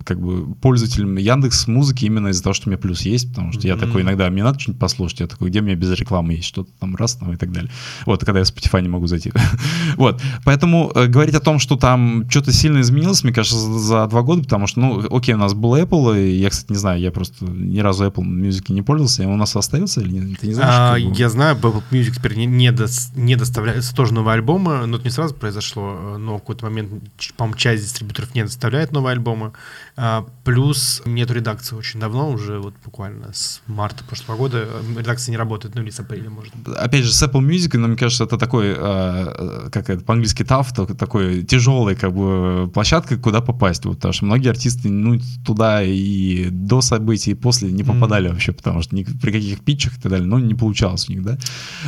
[0.06, 3.66] как бы пользователем Яндекс музыки именно из-за того, что у меня плюс есть, потому что
[3.66, 3.86] я Мгм.
[3.86, 6.94] такой иногда, мне надо что-нибудь послушать, я такой, где мне без рекламы есть что-то там
[6.96, 7.70] раз, там и так далее.
[8.06, 9.32] Вот, когда я в Spotify не могу зайти.
[9.96, 14.06] вот, поэтому э, говорить о том, что там что-то сильно изменилось, мне кажется, за, за
[14.06, 17.00] два года, потому что, ну, окей, у нас был Apple, и я, кстати, не знаю,
[17.00, 20.38] я просто ни разу Apple Music не пользовался, и он у нас остается или нет?
[20.40, 20.74] Ты не знаешь?
[20.94, 24.96] А, я знаю, Apple Music теперь не, не, дос- не доставляется тоже новые альбомы, но
[24.96, 26.92] это не сразу произошло, э, но в какой-то момент,
[27.36, 29.52] по-моему, часть дистрибьюторов не доставляет новые альбомы.
[29.98, 35.30] А, плюс нету редакции очень давно, уже вот буквально с марта прошлого года э, редакция
[35.32, 36.76] не работает, ну или с апреля, может быть.
[36.76, 40.42] опять же, с Apple Music, но мне кажется, это такой, э, э, как это по-английски
[40.42, 43.86] tough, такой тяжелый, как бы, площадка, куда попасть.
[43.86, 48.52] Вот, потому что многие артисты, ну, туда и до событий, и после не попадали вообще,
[48.52, 51.38] потому что ни при каких питчах и так далее, ну, не получалось у них, да.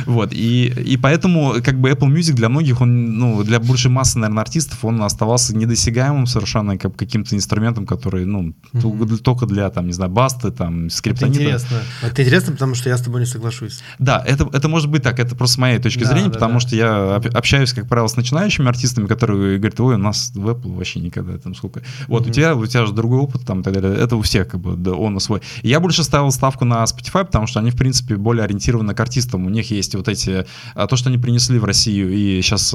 [0.07, 4.17] Вот, и, и поэтому, как бы, Apple Music для многих, он, ну, для большей массы,
[4.17, 9.17] наверное, артистов, он оставался недосягаемым совершенно как каким-то инструментом, который, ну, Мгм.
[9.19, 11.39] только для, там, не знаю, басты, там, Это скриптонита.
[11.41, 11.77] интересно.
[12.03, 13.81] Это интересно, потому что я с тобой не соглашусь.
[13.99, 16.53] Да, это, это может быть так, это просто с моей точки Да, зрения, да, потому
[16.53, 16.59] да.
[16.59, 20.47] что я об- общаюсь, как правило, с начинающими артистами, которые говорят, ой, у нас в
[20.47, 21.81] Apple вообще никогда там сколько.
[22.07, 22.33] Вот, у Мгм.
[22.33, 23.95] тебя, у тебя же другой опыт там и так далее.
[23.95, 25.41] Это у всех как бы, да, он свой.
[25.63, 29.45] Я больше ставил ставку на Spotify, потому что они, в принципе, более ориентированы к артистам.
[29.45, 32.73] У них есть вот эти, а, то, что они принесли в Россию и сейчас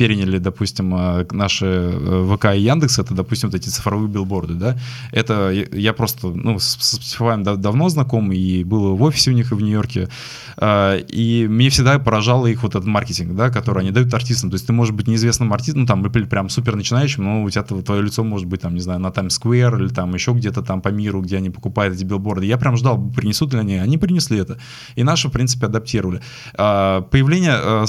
[0.00, 4.76] переняли, допустим, э, наши э, ВК и Яндекс, это, допустим, вот эти цифровые билборды, да,
[5.12, 9.52] это я- просто, ну, с Spotify дав- давно знаком и был в офисе у них
[9.52, 10.08] и в Нью-Йорке,
[10.56, 14.54] а, и мне всегда поражало их вот этот маркетинг, да, который они дают артистам, то
[14.54, 17.62] есть ты можешь быть неизвестным артистом, ну, там, или прям супер начинающим, но у тебя
[17.62, 20.88] твое лицо может быть, там, не знаю, на Square или там еще где-то там по
[20.88, 22.46] миру, где они покупают эти билборды.
[22.46, 24.56] Я прям ждал, принесут ли они, они принесли это.
[24.96, 26.20] И наши, в принципе, адаптировали.
[26.56, 27.86] Появление э,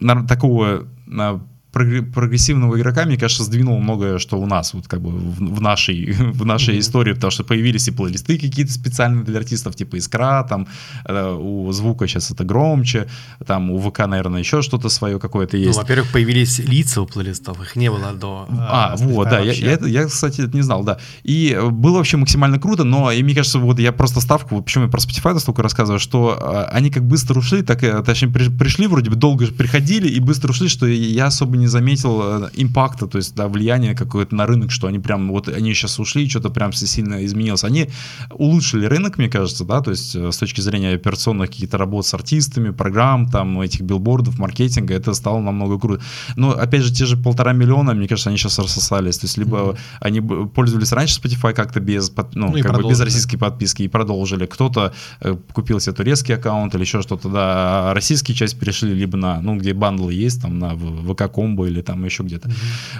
[0.00, 5.00] э, такого а, прогре- прогрессивного игрока, мне кажется, сдвинуло многое, что у нас, вот как
[5.00, 6.80] бы в, в нашей, в нашей Мгм.
[6.80, 10.66] истории, потому что появились и плейлисты какие-то специальные для артистов, типа Искра, там
[11.04, 13.06] э, у звука сейчас это громче,
[13.46, 15.78] там у ВК, наверное, еще что-то свое какое-то Ну, есть.
[15.78, 18.46] во-первых, появились лица у плейлистов, их не было до.
[18.50, 19.64] А, э, вот, да, я, вообще.
[19.64, 20.98] я, я, кстати, это не знал, да.
[21.22, 24.64] И э, было вообще максимально круто, но, и мне кажется, вот я просто ставку, вот
[24.64, 28.28] почему я про Spotify столько рассказываю, что э, они как быстро ушли, так, э, точнее,
[28.28, 32.20] при- пришли, вроде бы долго же приходили и быстро ушли, что я особо не заметил
[32.22, 35.98] э, импакта, то есть, да, влияния какое-то на рынок, что они прям, вот они сейчас
[35.98, 37.64] ушли, что-то прям сильно изменилось.
[37.64, 37.88] Они
[38.30, 42.14] улучшили рынок, мне кажется, да, то есть, э, с точки зрения операционных каких-то работ с
[42.14, 46.02] артистами, программ, там, этих билбордов, маркетинга, это стало намного круто.
[46.36, 49.18] Но, опять же, те же полтора миллиона, мне кажется, они сейчас рассосались.
[49.18, 49.76] То есть, либо Мгм.
[50.00, 54.46] они пользовались раньше Spotify как-то без, ну, Ну как бы без российской подписки и продолжили.
[54.46, 59.16] Кто-то э, купил себе турецкий аккаунт или еще что-то, да, а российские часть перешли либо
[59.16, 61.02] на, ну, где бандлы есть, там, на В-
[61.48, 62.50] ВК Комбо или там еще где-то,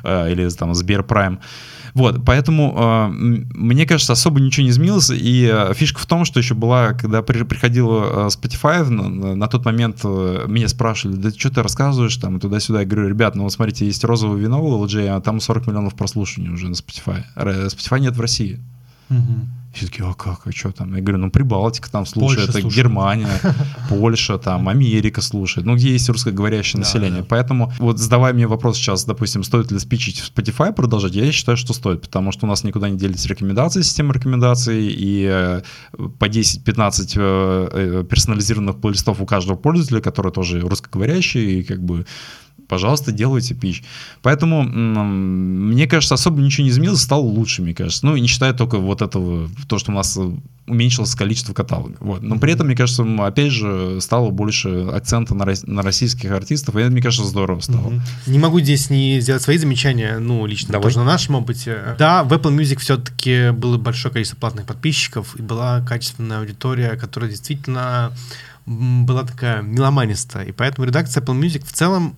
[0.05, 1.39] э, или там Сбер Прайм.
[1.95, 6.39] Вот, поэтому э, мне кажется, особо ничего не изменилось, и э, фишка в том, что
[6.39, 11.63] еще была, когда при- приходила Spotify, на, на- тот момент меня спрашивали, да что ты
[11.63, 15.21] рассказываешь там туда-сюда, я говорю, ребят, ну вот смотрите, есть розовое вино у LG, а
[15.21, 17.25] там 40 миллионов прослушиваний уже на Spotify.
[17.37, 18.61] Spotify нет в России.
[19.09, 19.49] Мгм.
[19.79, 20.95] Все такие, а как, а что там?
[20.97, 22.85] Я говорю, ну Прибалтика там слушает, Польша это слушает.
[22.85, 23.41] Германия,
[23.89, 27.21] Польша, там, Америка слушает, ну где есть русскоговорящее Да, население.
[27.21, 27.27] да.
[27.29, 31.57] Поэтому вот задавая мне вопрос сейчас, допустим, стоит ли спичить в Spotify продолжать, я считаю,
[31.57, 35.63] что стоит, потому что у нас никуда не делись рекомендации, система рекомендаций, и э,
[36.19, 42.05] по 10-15 э, э, персонализированных плейлистов у каждого пользователя, который тоже русскоговорящий, и как бы
[42.69, 43.83] пожалуйста, делайте пич.
[44.23, 48.07] Поэтому, мне кажется, особо ничего не изменилось, стало лучше, мне кажется.
[48.07, 50.31] Ну, и не считая только вот этого, то, что у нас э,
[50.67, 51.97] уменьшилось количество каталога.
[52.01, 52.23] Вот.
[52.23, 56.81] Но при этом, мне кажется, опять же, стало больше акцента на, на российских артистов, и
[56.81, 57.91] это, мне кажется, здорово стало.
[57.91, 58.03] Мгм.
[58.27, 60.85] Не могу здесь не сделать свои замечания, ну, лично Давай.
[60.85, 61.97] тоже на нашем опыте.
[61.99, 67.31] Да, в Apple Music все-таки было большое количество платных подписчиков, и была качественная аудитория, которая
[67.31, 68.13] действительно
[68.69, 70.45] была такая меломанистая.
[70.45, 72.15] И поэтому редакция Apple Music в целом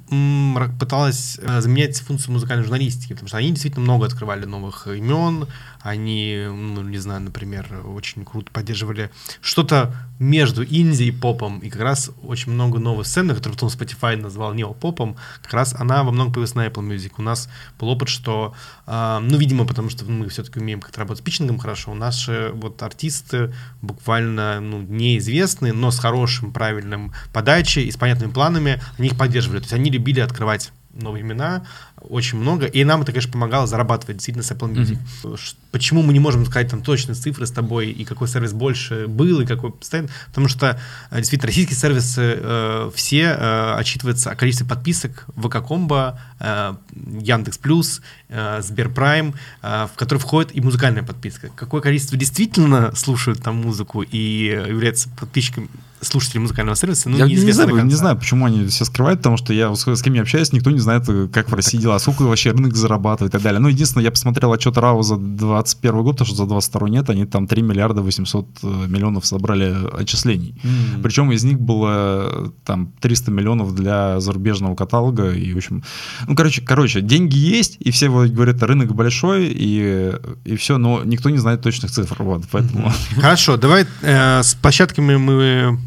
[0.81, 5.47] пыталась э, заменять функцию музыкальной журналистики, потому что они действительно много открывали новых имен,
[5.83, 11.81] они, ну, не знаю, например, очень круто поддерживали что-то между инди и попом, и как
[11.81, 16.33] раз очень много новых сцен, которые потом Spotify назвал неопопом, как раз она во многом
[16.33, 17.13] появилась на Apple Music.
[17.17, 18.55] У нас был опыт, что,
[18.87, 22.51] э, ну, видимо, потому что мы все-таки умеем как-то работать с питчингом хорошо, у наши
[22.55, 29.09] вот артисты буквально, ну, неизвестные, но с хорошим, правильным подачей и с понятными планами, они
[29.09, 29.59] их поддерживали.
[29.61, 31.67] То есть они любили открывать новые имена,
[32.01, 34.99] очень много, и нам это, конечно, помогало зарабатывать действительно с Apple Music.
[35.23, 35.55] Mm-hmm.
[35.71, 39.41] Почему мы не можем сказать там точные цифры с тобой, и какой сервис больше был,
[39.41, 40.09] и какой постоянно?
[40.29, 46.75] Потому что э, действительно российские сервисы э, все э, отчитываются о количестве подписок ВК-комбо, э,
[47.21, 51.51] Яндекс.Плюс, э, Сберпрайм, э, в который входит и музыкальная подписка.
[51.55, 55.69] Какое количество действительно слушают там музыку и являются подписчиками
[56.03, 59.53] слушателей музыкального сервиса, ну, я не знаю, не знаю, почему они все скрывают, потому что
[59.53, 62.75] я с кем я общаюсь, никто не знает, как в России дела, сколько вообще рынок
[62.75, 63.61] зарабатывает и так далее.
[63.61, 67.27] Ну, единственное, я посмотрел отчет РАО за 2021 год, потому что за 22 нет, они
[67.27, 70.55] там 3 миллиарда 800 э, миллионов собрали отчислений.
[70.63, 71.03] Mm-hmm.
[71.03, 75.83] Причем из них было там 300 миллионов для зарубежного каталога, и, в общем,
[76.27, 80.13] ну, короче, короче, деньги есть, и все говорят, рынок большой, и,
[80.45, 82.93] и все, но никто не знает точных цифр, вот, поэтому...
[83.17, 85.79] Хорошо, давай э, с площадками мы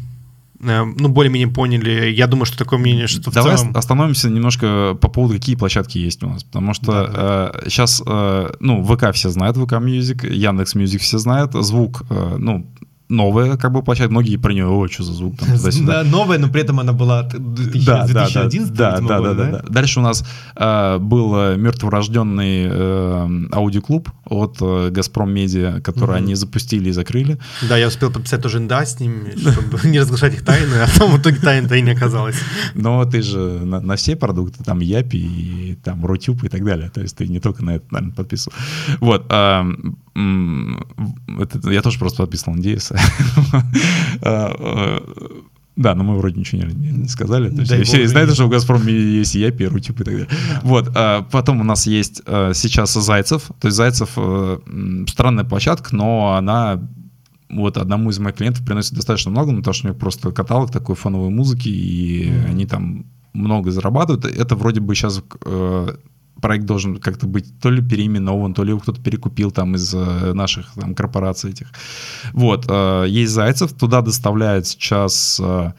[0.64, 2.10] ну, более-менее поняли.
[2.10, 3.76] Я думаю, что такое мнение, что Давай целом...
[3.76, 6.44] остановимся немножко по поводу, какие площадки есть у нас.
[6.44, 7.52] Потому что да, да.
[7.64, 12.36] Э, сейчас, э, ну, ВК все знают, ВК Music, Яндекс Music все знают, звук, э,
[12.38, 12.66] ну,
[13.14, 15.48] новая как бы площадка, многие про нее, о, что за звук там
[15.86, 20.02] Да, новая, но при этом она была 2011 да, да, да, да, да, Дальше у
[20.02, 20.24] нас
[20.56, 27.38] э, был э, мертворожденный э, аудиоклуб от э, Газпром Медиа, который они запустили и закрыли.
[27.68, 31.10] Да, я успел подписать тоже НДА с ними, чтобы не разглашать их тайны, а там
[31.10, 32.36] в итоге тайны-то и не оказалось.
[32.74, 36.90] Но ты же на, на все продукты, там Япи и там Рутюб и так далее,
[36.90, 38.56] то есть ты не только на это, наверное, подписывал.
[39.00, 39.64] Вот, э,
[40.14, 42.96] это, я тоже просто подписал NDS.
[44.22, 45.02] А, а,
[45.76, 47.50] да, но мы вроде ничего не, не сказали.
[47.50, 50.28] То есть все знают, что в «Газпроме» есть я, первый тип и так далее.
[50.62, 50.90] Вот.
[50.94, 53.50] А, потом у нас есть а, сейчас «Зайцев».
[53.60, 54.60] То есть «Зайцев» а,
[55.08, 56.80] странная площадка, но она
[57.50, 60.94] вот одному из моих клиентов приносит достаточно много, потому что у них просто каталог такой
[60.94, 62.50] фоновой музыки, и mm-hmm.
[62.50, 64.24] они там много зарабатывают.
[64.24, 65.88] Это вроде бы сейчас э,
[66.44, 70.34] проект должен как-то быть то ли переименован, то ли его кто-то перекупил там из э,
[70.34, 71.68] наших там, корпораций этих.
[72.34, 75.72] Вот, э, есть Зайцев, туда доставляет сейчас э,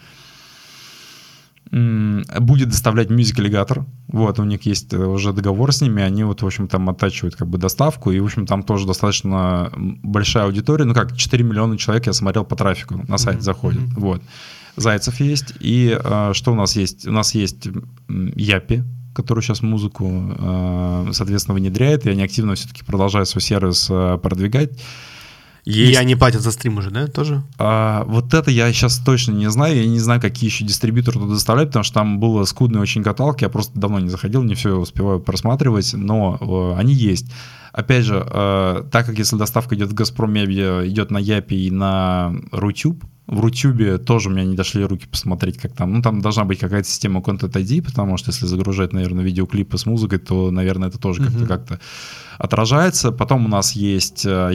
[2.39, 3.85] будет доставлять Music Alligator.
[4.07, 7.47] Вот, у них есть уже договор с ними, они вот, в общем, там оттачивают как
[7.47, 12.07] бы доставку, и, в общем, там тоже достаточно большая аудитория, ну как, 4 миллиона человек,
[12.07, 13.41] я смотрел по трафику, на сайт mm-hmm.
[13.41, 13.99] заходит, mm-hmm.
[13.99, 14.21] вот.
[14.77, 17.07] Зайцев есть, и э, что у нас есть?
[17.07, 17.67] У нас есть
[18.35, 18.83] Япи,
[19.15, 24.71] который сейчас музыку, э, соответственно, внедряет, и они активно все-таки продолжают свой сервис э, продвигать.
[25.65, 25.93] Есть...
[25.93, 27.41] И они платят за стрим уже, да, тоже?
[27.57, 29.75] А, вот это я сейчас точно не знаю.
[29.75, 33.41] Я не знаю, какие еще дистрибьюторы туда доставляют, потому что там было скудный очень каталог.
[33.41, 37.31] Я просто давно не заходил, не все успеваю просматривать, но э, они есть.
[37.73, 42.35] Опять же, э, так как если доставка идет в Газпром идет на Япи и на
[42.51, 45.93] Рутюб, в Рутюбе тоже у меня не дошли руки посмотреть, как там.
[45.93, 49.87] Ну, там должна быть какая-то система Content ID, потому что если загружать, наверное, видеоклипы с
[49.87, 51.79] музыкой, то, наверное, это тоже как-то как-то
[52.37, 53.11] отражается.
[53.11, 54.51] Потом у нас есть э,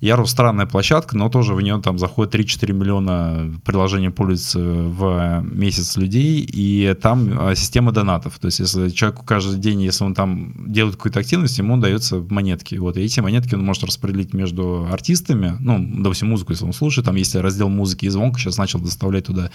[0.00, 5.96] Ярус странная площадка, но тоже в нее там заходит 3-4 миллиона приложений пользуется в месяц
[5.96, 8.38] людей, и там а, система донатов.
[8.38, 12.74] То есть если человеку каждый день, если он там делает какую-то активность, ему дается монетки.
[12.76, 17.06] Вот, и эти монетки он может распределить между артистами, ну, допустим, музыку, если он слушает,
[17.06, 19.50] там есть раздел музыки и звонка, сейчас начал доставлять туда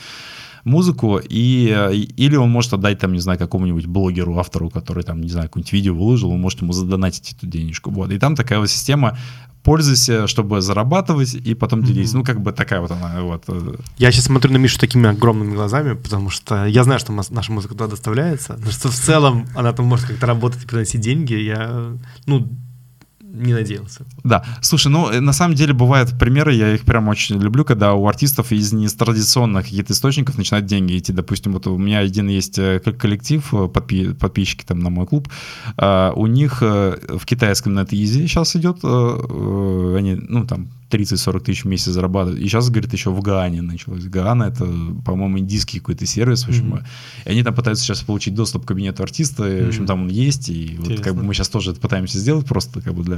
[0.63, 5.29] музыку, и, или он может отдать, там, не знаю, какому-нибудь блогеру, автору, который, там, не
[5.29, 7.91] знаю, какое-нибудь видео выложил, он может ему задонатить эту денежку.
[7.91, 8.11] Вот.
[8.11, 9.17] И там такая вот система
[9.63, 12.11] пользуйся, чтобы зарабатывать, и потом делись.
[12.11, 12.17] Mm-hmm.
[12.17, 13.21] Ну, как бы такая вот она.
[13.21, 13.43] Вот.
[13.47, 13.75] Э.
[13.97, 17.73] Я сейчас смотрю на Мишу такими огромными глазами, потому что я знаю, что наша музыка
[17.73, 21.33] туда доставляется, но что в целом она там может как-то работать и приносить деньги.
[21.33, 21.93] Я,
[22.25, 22.49] ну,
[23.33, 24.05] не надеялся.
[24.23, 24.43] Да.
[24.61, 28.07] Слушай, ну, э, на самом деле бывают примеры, я их прям очень люблю, когда у
[28.07, 31.13] артистов из нетрадиционных каких-то источников начинают деньги идти.
[31.13, 35.29] Допустим, вот у меня один есть э, коллектив, э, подпи- подписчики там на мой клуб,
[35.77, 42.41] у них в китайском NetEasy сейчас идет, они, ну, там, 30-40 тысяч в месяц зарабатывают.
[42.41, 44.03] И сейчас, говорит, еще в Гаане началось.
[44.05, 44.65] Гаана— это,
[45.05, 46.43] по-моему, индийский какой-то сервис.
[46.43, 46.83] В общем, mm-hmm.
[47.25, 49.43] И они там пытаются сейчас получить доступ к кабинету артиста.
[49.43, 49.65] Mm-hmm.
[49.65, 50.49] в общем, там он есть.
[50.49, 53.17] И вот как бы мы сейчас тоже это пытаемся сделать просто как бы для,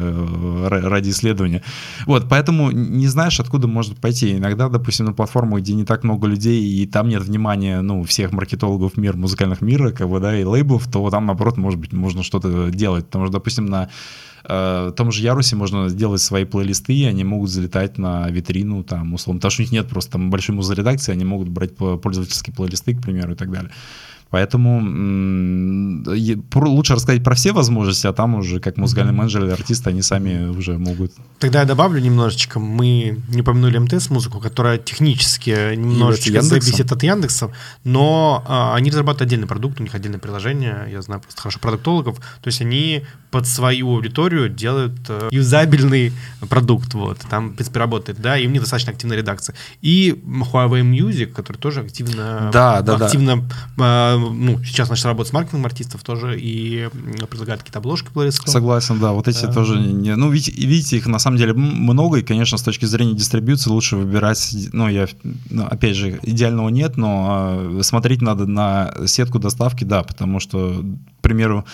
[0.70, 1.64] ради исследования.
[2.06, 4.38] Вот, поэтому не знаешь, откуда может пойти.
[4.38, 8.32] Иногда, допустим, на платформах, где не так много людей, и там нет внимания, ну, всех
[8.32, 12.24] маркетологов мира, музыкальных мира, как бы, да, и лейблов, то там, наоборот, может быть, можно
[12.24, 13.06] что-то делать.
[13.06, 13.90] Потому что, допустим, на
[14.44, 18.84] э, в том же Ярусе можно сделать свои плейлисты, и они могут залетать на витрину,
[18.84, 22.56] там, условно, потому что у них нет просто там большой музыредакции, они могут брать пользовательские
[22.56, 23.72] плейлисты, к примеру, и так далее.
[24.34, 24.82] Поэтому
[26.56, 30.50] лучше рассказать про все возможности, а там уже как музыкальный менеджер или артист, они сами
[30.50, 31.12] уже могут.
[31.38, 32.60] Тогда я добавлю немножечко.
[32.60, 37.52] Мы не упомянули МТС-музыку, которая технически немножечко зависит от Яндекса,
[37.84, 42.18] но а, они разрабатывают отдельный продукт, у них отдельное приложение, я знаю просто хорошо продуктологов,
[42.18, 46.14] то есть они под свою аудиторию делают э, юзабельный
[46.50, 49.56] продукт, вот, там, в принципе, работает, да, и у них достаточно активная редакция.
[49.82, 53.44] И Huawei Music, который тоже активно, да, да, активно
[53.76, 54.14] да.
[54.16, 56.90] Э, ну, сейчас начал работать с маркетингом артистов тоже и
[57.30, 58.50] предлагает какие-то обложки плейлистов.
[58.50, 62.20] Согласен, да, вот эти а, тоже, не, ну, видите, видите, их на самом деле много,
[62.20, 65.08] и, конечно, с точки зрения дистрибьюции лучше выбирать, ну, я,
[65.50, 70.84] ну, опять же, идеального нет, но э, смотреть надо на сетку доставки, да, потому что,
[71.20, 71.66] к примеру,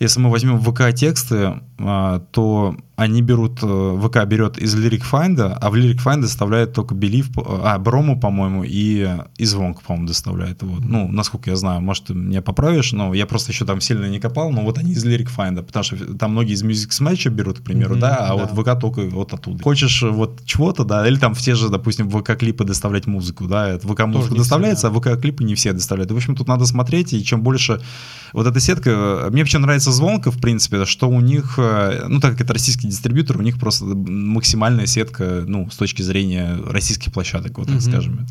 [0.00, 5.70] если мы возьмем ВК-тексты, а, то они берут, э, ВК берет из Lyric Find, а
[5.70, 7.28] в Lyric Find доставляет только Belief,
[7.64, 10.62] а, Брому, по-моему, и, и Звонк, по-моему, доставляет.
[10.62, 10.84] Вот.
[10.84, 14.20] Ну, насколько я знаю, может, ты меня поправишь, но я просто еще там сильно не
[14.20, 17.60] копал, но вот они из Lyric Find, потому что там многие из Music Smash берут,
[17.60, 18.44] к примеру, mm-hmm, да, а да.
[18.44, 19.64] вот ВК только вот оттуда.
[19.64, 24.34] Хочешь вот чего-то, да, или там в те же, допустим, ВК-клипы доставлять музыку, да, ВК-музыка
[24.34, 25.10] доставляется, все, да.
[25.10, 26.10] а ВК-клипы не все доставляют.
[26.10, 27.80] В общем, тут надо смотреть, и чем больше
[28.34, 32.32] вот эта сетка, мне вообще нравится Звонка, в принципе, что у них, э, ну, так
[32.32, 37.58] как это российский дистрибьютор, у них просто максимальная сетка, ну, с точки зрения российских площадок,
[37.58, 37.82] вот так угу.
[37.82, 38.26] скажем.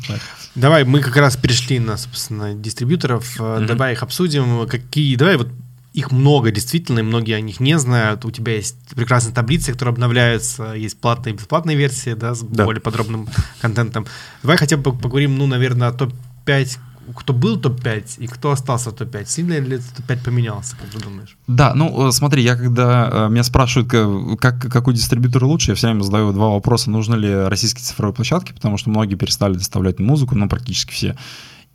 [0.54, 3.66] Давай, мы как раз перешли на, собственно, дистрибьюторов, угу.
[3.66, 4.66] давай их обсудим.
[4.68, 5.48] Какие, давай вот
[5.92, 8.24] их много, действительно, и многие о них не знают.
[8.24, 12.64] У тебя есть прекрасные таблицы, которые обновляются, есть платные и бесплатные версии, да, с да.
[12.64, 13.28] более подробным
[13.60, 14.06] контентом.
[14.42, 16.78] Давай хотя бы поговорим, ну, наверное, о топ-5
[17.14, 19.26] кто был топ-5 и кто остался в топ-5?
[19.26, 21.36] Сильно ли этот топ-5 поменялся, как ты думаешь?
[21.46, 25.88] Да, ну э, смотри, я когда э, меня спрашивают, как, какой дистрибьютор лучше, я все
[25.88, 26.90] время задаю два вопроса.
[26.90, 31.16] Нужны ли российские цифровые площадки, потому что многие перестали доставлять музыку, ну практически все.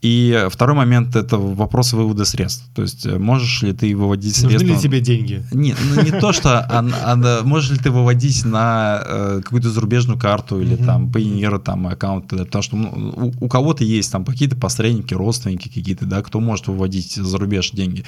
[0.05, 2.63] И второй момент— это вопрос вывода средств.
[2.75, 4.75] То есть э, можешь ли ты выводить Нужны средства...
[4.75, 5.43] ли тебе деньги?
[5.51, 6.59] Не, ну, не то, что...
[6.59, 11.87] А, а, можешь ли ты выводить на э, какую-то зарубежную карту или там Payoneer, там
[11.87, 16.39] аккаунт, потому что ну, у, у кого-то есть там какие-то посредники, родственники какие-то, да, кто
[16.39, 18.05] может выводить за рубеж деньги.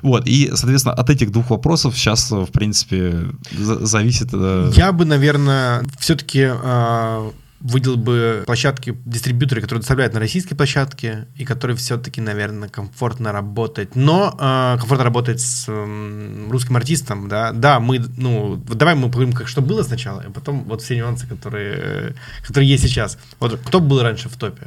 [0.00, 4.30] Вот, и, соответственно, от этих двух вопросов сейчас, в принципе, зависит...
[4.32, 7.30] Э, Я бы, наверное, все-таки э,
[7.64, 13.96] выделил бы площадки, дистрибьюторы, которые доставляют на российские площадки и которые все-таки, наверное, комфортно работать.
[13.96, 17.52] Но э, комфортно работать с э, русским артистом, да.
[17.52, 21.26] Да, мы, ну, давай мы поговорим, как что было сначала, а потом вот все нюансы,
[21.26, 22.14] которые,
[22.46, 23.16] которые есть сейчас.
[23.40, 24.66] Вот кто был раньше в топе?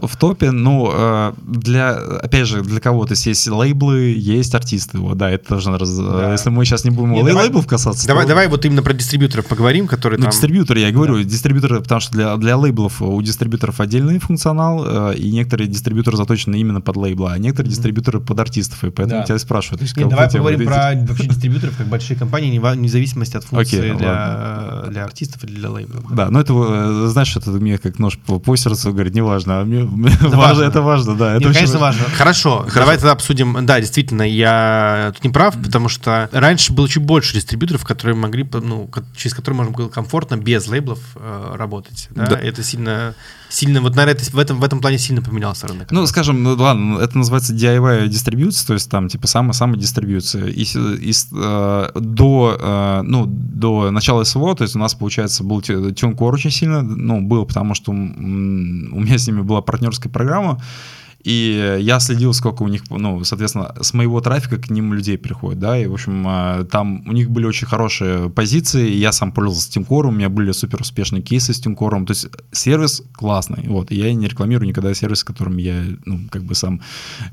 [0.00, 5.18] В, в топе, ну, э, для, опять же, для кого-то есть лейблы, есть артисты, вот,
[5.18, 5.90] да, это должно раз...
[5.98, 6.30] Да.
[6.30, 8.06] Если мы сейчас не будем Нет, лей- давай, лейблов касаться.
[8.06, 8.28] Давай, то...
[8.28, 10.30] давай вот именно про дистрибьюторов поговорим, которые ну, там...
[10.30, 11.24] дистрибьюторы, я говорю, да.
[11.24, 16.56] дистрибьюторы, потому что для, для лейблов у дистрибьюторов отдельный функционал, э, и некоторые дистрибьюторы заточены
[16.56, 17.74] именно под лейбла, а некоторые mm-hmm.
[17.74, 19.26] дистрибьюторы под артистов, и поэтому да.
[19.26, 19.82] тебя спрашивают.
[19.82, 23.98] Есть, Нет, давай поговорим про вообще дистрибьюторов, как большие компании, вне зависимости от функции okay,
[23.98, 26.02] для, для артистов или для лейбла.
[26.10, 29.60] Да, но это, э, знаешь, это мне как нож по, по сердцу говорит, не важно,
[29.60, 31.34] а мне это важно, важно, это важно, да.
[31.34, 32.04] Это Нет, конечно, важно.
[32.16, 33.66] Хорошо, Хорошо, давай тогда обсудим.
[33.66, 35.64] Да, действительно, я тут не прав, mm-hmm.
[35.64, 40.36] потому что раньше было чуть больше дистрибьюторов, которые могли, ну, через которые можно было комфортно
[40.36, 42.01] без лейблов э, работать.
[42.10, 42.26] Да?
[42.26, 42.38] да.
[42.38, 43.14] Это сильно
[43.52, 45.90] сильно, вот, наверное, в этом, в этом плане сильно поменялся рынок.
[45.90, 50.46] Ну, скажем, ну, ладно, это называется DIY дистрибьюция, то есть там, типа, самая-самая дистрибьюция.
[50.46, 55.60] И, и э, до, э, ну, до начала СВО, то есть у нас, получается, был
[55.60, 60.62] TuneCore очень сильно, ну, был, потому что у меня с ними была партнерская программа,
[61.24, 65.60] и я следил, сколько у них, ну, соответственно, с моего трафика к ним людей приходит,
[65.60, 69.70] да, и, в общем, а, там у них были очень хорошие позиции, я сам пользовался
[69.70, 73.96] TeamCore, у меня были супер успешные кейсы с TeamCore, то есть сервис классный, вот, и
[73.96, 76.80] я не рекламирую никогда сервис, которым я, ну, как бы сам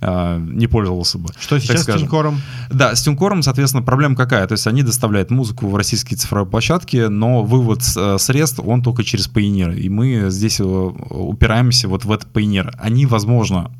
[0.02, 1.30] э, не пользовался бы.
[1.40, 2.36] Что сейчас с TeamCore?
[2.70, 7.08] Да, с TeamCore, соответственно, проблема какая, то есть они доставляют музыку в российские цифровые площадки,
[7.08, 12.12] но вывод э, средств, он только через Payoneer, и мы здесь э, упираемся вот в
[12.12, 12.72] этот Payoneer.
[12.78, 13.72] Они, возможно,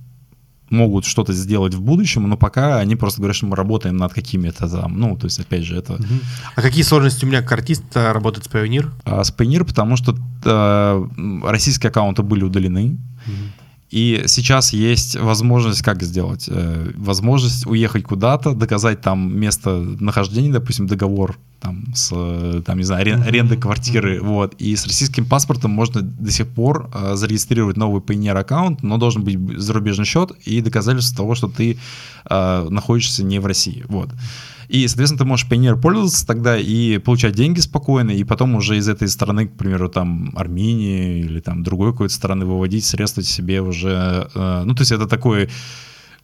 [0.70, 4.70] могут что-то сделать в будущем, но пока они просто говорят, что мы работаем над какими-то
[4.70, 6.00] там, ну, то есть, опять же, это...
[6.56, 8.90] А какие сложности у меня как артиста работать с Pioneer?
[9.06, 10.16] А, с Pioneer, потому что
[10.46, 11.08] э,
[11.44, 12.98] российские аккаунты были удалены,
[13.90, 16.46] и сейчас есть возможность как сделать?
[16.48, 22.10] Э, возможность уехать куда-то, доказать там место нахождения, допустим, договор там, с,
[22.66, 26.90] там, не знаю, арен, аренды квартиры, вот, и с российским паспортом можно до сих пор
[26.94, 31.78] э, зарегистрировать новый Payoneer аккаунт, но должен быть зарубежный счет и доказательство того, что ты
[32.30, 34.10] э, находишься не в России, вот.
[34.70, 38.88] И, соответственно, ты можешь Payoneer пользоваться тогда и получать деньги спокойно, и потом уже из
[38.88, 44.30] этой страны, к примеру, там, Армении или там другой какой-то страны выводить средства себе уже...
[44.36, 45.50] Э, ну, то есть это такой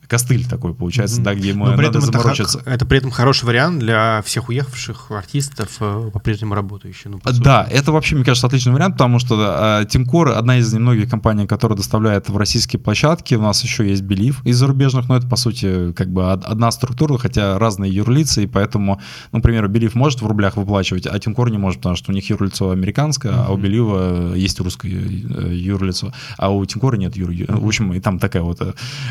[0.07, 1.23] костыль такой получается, mm-hmm.
[1.23, 2.59] да, где ему надо заморочиться.
[2.59, 7.05] Это, это при этом хороший вариант для всех уехавших артистов, э, по-прежнему работающих.
[7.05, 10.71] Ну, по да, это вообще, мне кажется, отличный вариант, потому что э, Тимкор одна из
[10.73, 13.35] немногих компаний, которая доставляет в российские площадки.
[13.35, 17.17] У нас еще есть Белив из зарубежных, но это, по сути, как бы одна структура,
[17.17, 19.01] хотя разные юрлицы, и поэтому,
[19.31, 22.29] ну, например, Белив может в рублях выплачивать, а Тимкор не может, потому что у них
[22.29, 23.45] юрлицо американское, mm-hmm.
[23.47, 27.31] а у Белива есть русское э, юрлицо, а у Тимкора нет юр...
[27.31, 27.59] Mm-hmm.
[27.59, 28.59] В общем, и там такая вот...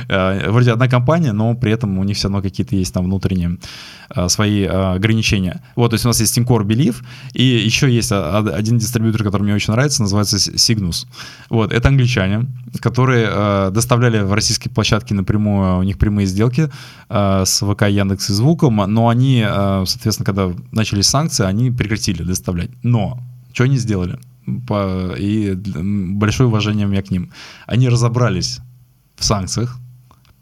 [0.08, 3.58] Вроде одна одна компания, но при этом у них все равно какие-то есть там внутренние
[4.08, 5.60] а, свои а, ограничения.
[5.76, 9.54] Вот, то есть у нас есть Steamcore Belief, и еще есть один дистрибьютор, который мне
[9.54, 11.06] очень нравится, называется Cygnus.
[11.50, 12.46] Вот, это англичане,
[12.80, 16.70] которые а, доставляли в российские площадки напрямую, у них прямые сделки
[17.08, 19.44] с ВК, Яндекс и Звуком, но они,
[19.86, 22.70] соответственно, когда начались санкции, они прекратили доставлять.
[22.82, 23.18] Но
[23.52, 24.18] что они сделали?
[24.66, 27.30] По, и большое уважение у меня к ним.
[27.66, 28.60] Они разобрались
[29.16, 29.78] в санкциях,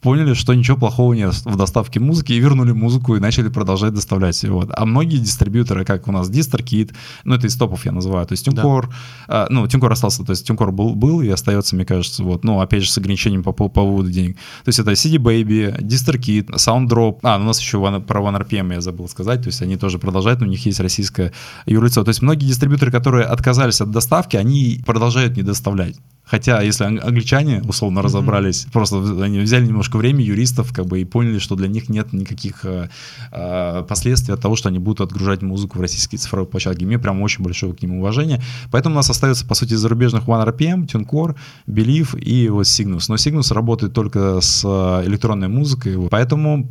[0.03, 4.43] поняли, что ничего плохого нет в доставке музыки, и вернули музыку и начали продолжать доставлять.
[4.45, 4.71] Вот.
[4.75, 6.93] А многие дистрибьюторы, как у нас DistroKid,
[7.25, 8.95] ну это из топов я называю, то есть TuneCore, да.
[9.29, 12.61] а, ну TuneCore остался, то есть TuneCore был, был и остается, мне кажется, вот, ну
[12.61, 14.37] опять же с ограничением по, по поводу денег.
[14.65, 18.75] То есть это CD Baby, DistroKid, SoundDrop, а, ну, у нас еще one, про OneRPM
[18.75, 21.33] я забыл сказать, то есть они тоже продолжают, но у них есть российское
[21.67, 22.03] юрлицо.
[22.03, 25.97] То есть многие дистрибьюторы, которые отказались от доставки, они продолжают не доставлять.
[26.33, 28.03] Хотя, если англичане условно mm-hmm.
[28.05, 32.15] разобрались, просто они взяли немножко времени юристов, как бы и поняли, что для них нет
[32.15, 32.89] никаких э,
[33.33, 36.87] э, последствий от того, что они будут отгружать музыку в российские цифровые площадки.
[36.87, 38.41] Мне прям очень большое к ним уважение.
[38.71, 43.05] Поэтому у нас остается, по сути, зарубежных OneRPM, TuneCore, Believe и вот Cygnus.
[43.09, 45.99] Но Cygnus работает только с э, электронной музыкой.
[46.11, 46.71] Поэтому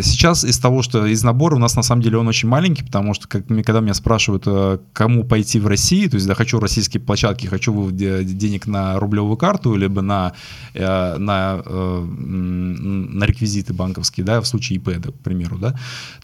[0.00, 3.12] сейчас из того, что из набора у нас на самом деле он очень маленький, потому
[3.12, 7.02] что как, когда меня спрашивают, э, кому пойти в России, то есть да, хочу российские
[7.02, 10.32] площадки, хочу денег на рублевую карту, либо на,
[10.74, 15.74] э, на, э, на реквизиты банковские, да, в случае ИП, к примеру, да,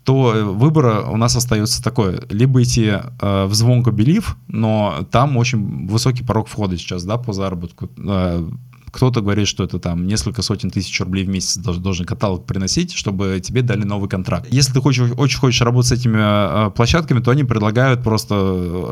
[0.04, 2.20] то выбор у нас остается такой.
[2.30, 7.32] Либо идти э, в звонко Белив, но там очень высокий порог входа сейчас, да, по
[7.32, 7.88] заработку
[8.92, 13.40] кто-то говорит, что это там несколько сотен тысяч рублей в месяц должен каталог приносить, чтобы
[13.42, 14.46] тебе дали новый контракт.
[14.50, 16.18] Если ты хочешь, очень хочешь работать с этими
[16.66, 18.34] э, площадками, то они предлагают просто,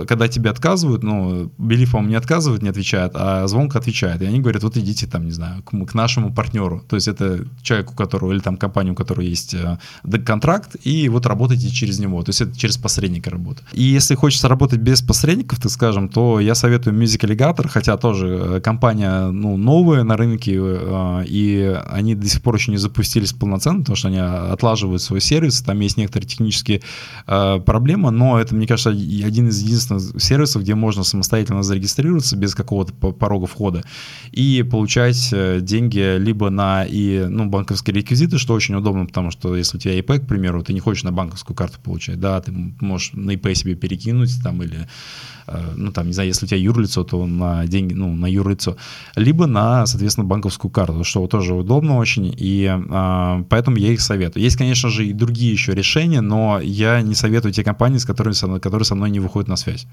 [0.02, 4.22] э, когда тебе отказывают, ну, Белив, по-моему, не отказывает, не отвечает, а звонко отвечает.
[4.22, 6.82] И они говорят, вот идите там, не знаю, к, к нашему партнеру.
[6.88, 9.78] То есть это человек, у которого, или там компания, у которой есть э,
[10.24, 12.22] контракт, и вот работайте через него.
[12.22, 13.62] То есть это через посредника работа.
[13.74, 18.62] И если хочется работать без посредников, так скажем, то я советую Music Alligator, хотя тоже
[18.64, 23.32] компания, ну, новая, новые на рынке, э, и они до сих пор еще не запустились
[23.32, 26.80] полноценно, потому что они отлаживают свой сервис, там есть некоторые технические
[27.26, 32.54] э, проблемы, но это, мне кажется, один из единственных сервисов, где можно самостоятельно зарегистрироваться без
[32.54, 33.82] какого-то порога входа
[34.30, 39.56] и получать э, деньги либо на и, ну, банковские реквизиты, что очень удобно, потому что
[39.56, 42.52] если у тебя ИП, к примеру, ты не хочешь на банковскую карту получать, да, ты
[42.80, 44.88] можешь на ИП себе перекинуть там или
[45.76, 48.76] ну, там, не знаю, если у тебя юрлицо, то на деньги, ну, на юрлицо,
[49.16, 54.42] либо на, соответственно, банковскую карту, что тоже удобно очень, и а, поэтому я их советую.
[54.42, 58.34] Есть, конечно же, и другие еще решения, но я не советую те компании, с которыми
[58.34, 59.86] со мной, которые со мной не выходят на связь.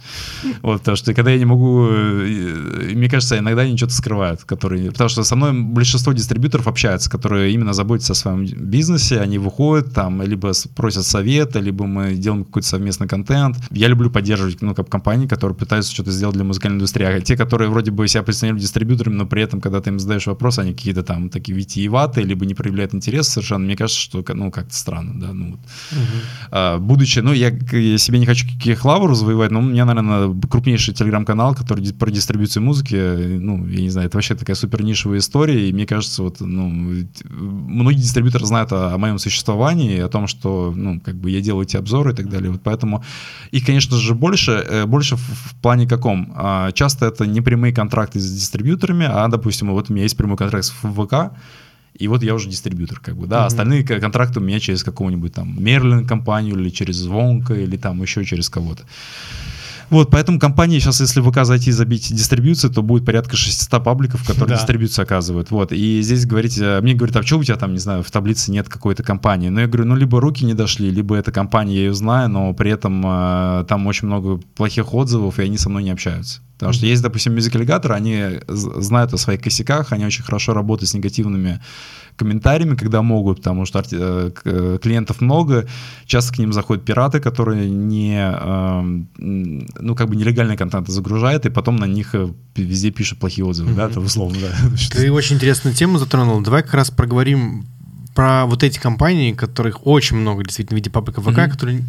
[0.61, 4.91] Вот, потому что когда я не могу, э, мне кажется, иногда они что-то скрывают, которые,
[4.91, 9.93] потому что со мной большинство дистрибьюторов общаются, которые именно заботятся о своем бизнесе, они выходят
[9.93, 13.57] там, либо просят совета, либо мы делаем какой-то совместный контент.
[13.71, 17.37] Я люблю поддерживать, ну, как компании, которые пытаются что-то сделать для музыкальной индустрии, а те,
[17.37, 20.73] которые вроде бы себя представляют дистрибьюторами, но при этом, когда ты им задаешь вопрос, они
[20.73, 25.19] какие-то там такие витиеватые, либо не проявляют интерес совершенно, мне кажется, что, ну, как-то странно,
[25.19, 25.59] да, ну, вот.
[25.59, 26.19] угу.
[26.51, 30.33] а, будучи, ну, я, я себе не хочу каких лавру завоевать, но у меня, наверное,
[30.49, 35.19] крупнейший телеграм-канал, который про дистрибьюцию музыки, ну, я не знаю, это вообще такая супер нишевая
[35.19, 36.69] история, и мне кажется, вот, ну,
[37.29, 41.65] многие дистрибьюторы знают о, о моем существовании, о том, что, ну, как бы я делаю
[41.65, 43.03] эти обзоры и так далее, вот поэтому
[43.51, 46.34] их, конечно же, больше, э, больше в плане каком?
[46.36, 50.38] А, часто это не прямые контракты с дистрибьюторами, а, допустим, вот у меня есть прямой
[50.38, 51.34] контракт с ФВК,
[51.93, 53.45] и вот я уже дистрибьютор, как бы, да, mm-hmm.
[53.45, 58.23] остальные контракты у меня через какого-нибудь там Мерлин компанию или через Звонка или там еще
[58.23, 58.84] через кого-то.
[59.89, 63.83] Вот, поэтому компания сейчас, если в ВК зайти и забить дистрибьюцию, то будет порядка 600
[63.83, 64.55] пабликов, которые Да.
[64.55, 65.49] дистрибьюцию оказывают.
[65.51, 68.11] Вот, и здесь говорить, э, мне говорят, а что у тебя там, не знаю, в
[68.11, 69.49] таблице нет какой-то компании?
[69.49, 72.53] Ну, я говорю, ну, либо руки не дошли, либо эта компания, я ее знаю, но
[72.53, 76.41] при этом э, там очень много плохих отзывов, и они со мной не общаются.
[76.57, 80.93] Потому что есть, допустим, Alligator, они знают о своих косяках, они очень хорошо работают с
[80.95, 81.61] негативными
[82.18, 85.65] комментариями, когда могут, потому что арти- э, э, клиентов много,
[86.05, 91.49] часто к ним заходят пираты, которые не, эм, ну, как бы нелегальный контент загружают, и
[91.49, 94.70] потом на них э, везде пишут плохие отзывы, да, это условно, да.
[94.91, 96.41] Ты очень интересную тему затронул.
[96.41, 97.65] Давай как раз проговорим
[98.15, 101.51] про вот эти компании, которых очень много действительно в виде паблика ВК, Мгм.
[101.51, 101.84] которые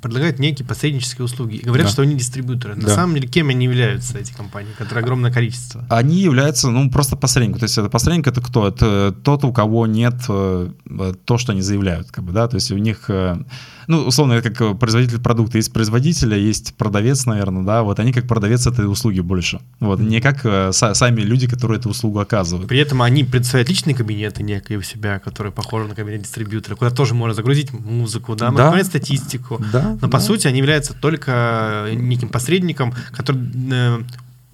[0.00, 1.56] предлагают некие посреднические услуги.
[1.56, 1.92] И говорят, Да.
[1.92, 2.74] что они дистрибьюторы.
[2.76, 2.94] На Да.
[2.94, 5.84] самом деле, кем они являются, эти компании, которые огромное количество?
[5.90, 7.60] Они являются, ну, просто посредником.
[7.60, 8.66] То есть это посредник это кто?
[8.68, 12.56] Это тот, у кого нет э, э, то, что они заявляют, как бы, да, то
[12.56, 13.36] есть у них, э,
[13.86, 15.58] ну, условно, это как производитель продукта.
[15.58, 19.60] Есть производитель, а есть продавец, наверное, да, вот они как продавец этой услуги больше.
[19.80, 22.68] Вот, не как са- сами люди, которые эту услугу оказывают.
[22.68, 26.90] При этом они представляют личные кабинеты некие у себя, которые похожи на кабинет дистрибьютора, куда
[26.90, 28.84] тоже можно загрузить музыку, да, Да.
[28.84, 29.60] статистику.
[29.72, 30.20] Да, Но по да.
[30.20, 33.98] сути они являются только неким посредником, который э,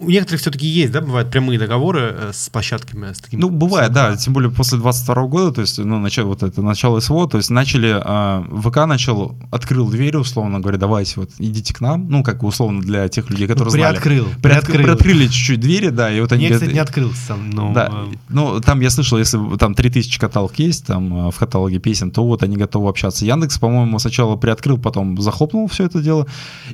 [0.01, 3.41] у некоторых все-таки есть, да, бывают прямые договоры э, с площадками, с такими.
[3.41, 6.99] Ну, бывает, да, тем более после 22 года, то есть, ну, начало, вот это начало
[6.99, 11.81] СВО, то есть начали, а, ВК начал, открыл двери, условно говоря, давайте вот идите к
[11.81, 13.93] нам, ну, как условно для тех людей, которые знали.
[13.93, 14.83] приоткрыл, Приотк- приоткрыл.
[14.83, 16.43] Приоткрыли чуть-чуть двери, да, и вот они...
[16.43, 17.73] Я, говорят, кстати, не открылся сам, но...
[17.73, 21.79] Да, э, ну там я слышал, если там 3000 каталог есть там э, в каталоге
[21.79, 23.25] песен, то вот они готовы общаться.
[23.25, 26.27] Яндекс, по-моему, сначала приоткрыл, потом захлопнул все это дело.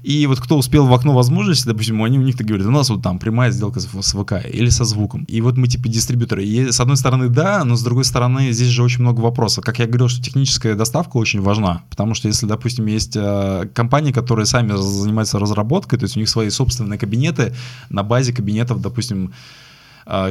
[0.02, 2.88] И вот кто успел в окно возможности, допустим, они у них так говорят, у нас
[2.88, 5.24] вот там прямая сделка с, ВК или со звуком.
[5.24, 6.44] И вот мы типа дистрибьюторы.
[6.44, 9.64] И с одной стороны да, но с другой стороны здесь же очень много вопросов.
[9.64, 14.12] Как я говорил, что техническая доставка очень важна, потому что если, допустим, есть э, компании,
[14.12, 17.54] которые сами занимаются разработкой, то есть у них свои собственные кабинеты
[17.88, 19.32] на базе кабинетов, допустим,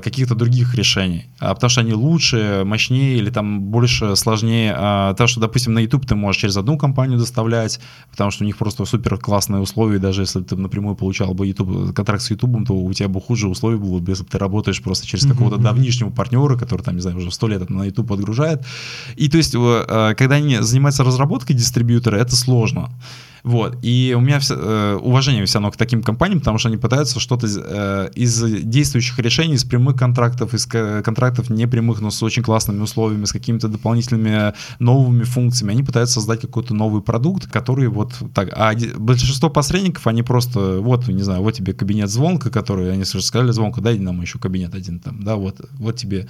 [0.01, 4.73] каких-то других решений, А, потому что они лучше, мощнее или там больше, сложнее.
[4.77, 7.79] А, То, что, допустим, на YouTube ты можешь через одну компанию доставлять,
[8.11, 11.93] потому что у них просто супер классные условия, даже если ты напрямую получал бы YouTube,
[11.93, 14.81] контракт с YouTube, то у тебя бы хуже условия было, бы, если бы ты работаешь
[14.81, 18.65] просто через какого-то давнишнего партнера, который там, не знаю, уже сто лет на YouTube отгружает.
[19.15, 22.89] И то есть, э, э, когда они занимаются разработкой дистрибьютора, это сложно.
[23.43, 23.77] Вот.
[23.81, 27.47] И у меня э, уважение все равно к таким компаниям, потому что они пытаются что-то
[27.47, 33.25] э, из действующих решений, из прямых контрактов, из контрактов непрямых, но с очень классными условиями,
[33.25, 38.49] с какими-то дополнительными новыми функциями, они пытаются создать какой-то новый продукт, который вот так.
[38.53, 43.51] А большинство посредников, они просто, вот, не знаю, вот тебе кабинет звонка, который, они сказали,
[43.51, 46.27] звонка, дай нам еще кабинет один там, да, вот, вот тебе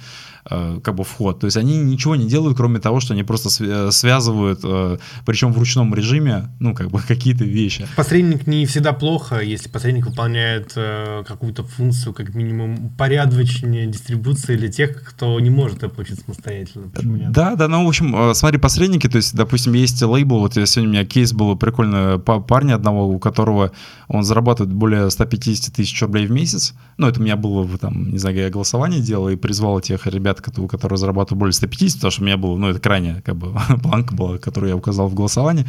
[0.48, 1.40] э, как бы вход.
[1.40, 5.52] То есть они ничего не делают, кроме того, что они просто св- связывают, э, причем
[5.52, 7.86] в ручном режиме, ну, как бы какие-то вещи.
[7.96, 14.68] Посредник не всегда плохо, если посредник выполняет э, какую-то функцию, как минимум, порядочнее дистрибуции для
[14.68, 16.90] тех, кто не может это получить самостоятельно.
[17.02, 17.32] Нет?
[17.32, 20.88] Да, да, ну, в общем, э, смотри, посредники, то есть, допустим, есть лейбл, вот сегодня
[20.88, 23.72] у меня кейс был прикольный па- парня одного, у которого
[24.08, 28.18] он зарабатывает более 150 тысяч рублей в месяц, ну, это у меня было, там, не
[28.18, 32.24] знаю, я голосование делал и призвал тех ребят, которые зарабатывают более 150, потому что у
[32.26, 35.66] меня было, ну, это крайняя, как бы, планка была, которую я указал в голосовании,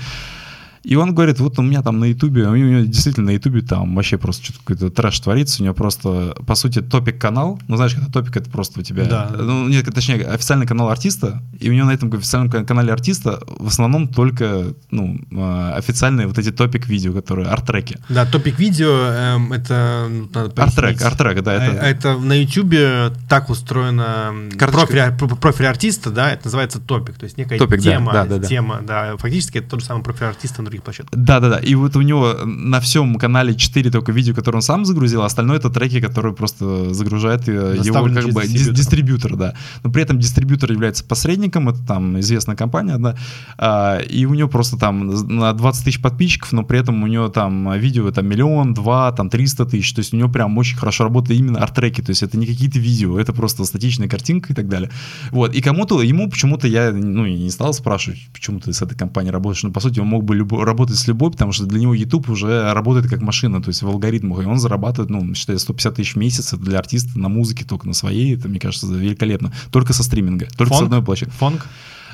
[0.83, 3.95] и он говорит, вот у меня там на Ютубе, у него действительно на Ютубе там
[3.95, 8.09] вообще просто что-то какой-то трэш творится, у него просто, по сути, топик-канал, ну, знаешь, когда
[8.11, 9.29] топик, это просто у тебя, Да.
[9.37, 13.41] ну, нет, точнее, официальный канал артиста, и у него на этом официальном кан- канале артиста
[13.47, 17.97] в основном только, ну, э, официальные вот эти топик-видео, которые, арт-треки.
[18.09, 21.79] Да, топик видео эм, это надо Арт-трек, арт-трек, да, это...
[21.81, 24.87] А- Это на Ютубе так устроено Карточка.
[24.87, 28.37] профиль, про- профиль артиста, да, это называется топик, то есть некая Топик, тема, да, да,
[28.39, 28.47] да.
[28.47, 31.19] тема, да, фактически это тот же самый профиль артиста на других площадках.
[31.19, 31.57] Да, да, да.
[31.57, 35.25] И вот у него на всем канале 4 только видео, которые он сам загрузил, а
[35.25, 38.73] остальное это треки, которые просто загружает э, его как бы дис- дистрибьютора.
[38.75, 39.53] дистрибьютор, да.
[39.83, 43.15] Но при этом дистрибьютор является посредником, это там известная компания, да.
[43.57, 47.27] А, и у него просто там на 20 тысяч подписчиков, но при этом у него
[47.29, 49.93] там видео там миллион, два, там 300 тысяч.
[49.93, 52.01] То есть у него прям очень хорошо работает именно арт-треки.
[52.01, 54.89] То есть это не какие-то видео, это просто статичная картинка и так далее.
[55.31, 55.53] Вот.
[55.55, 59.63] И кому-то, ему почему-то я, ну, не стал спрашивать, почему ты с этой компанией работаешь.
[59.63, 62.29] Ну, по сути, он мог бы любо- работать с любой, потому что для него YouTube
[62.29, 64.43] уже работает как машина, то есть в алгоритмах.
[64.43, 66.53] И он зарабатывает, ну, считай, 150 тысяч в месяц.
[66.53, 68.35] Это для артиста на музыке только на своей.
[68.35, 69.51] Это, мне кажется, великолепно.
[69.71, 70.47] Только со стриминга.
[70.57, 70.85] Только с Фонк?
[70.85, 71.33] одной площадки.
[71.35, 71.67] Фонк?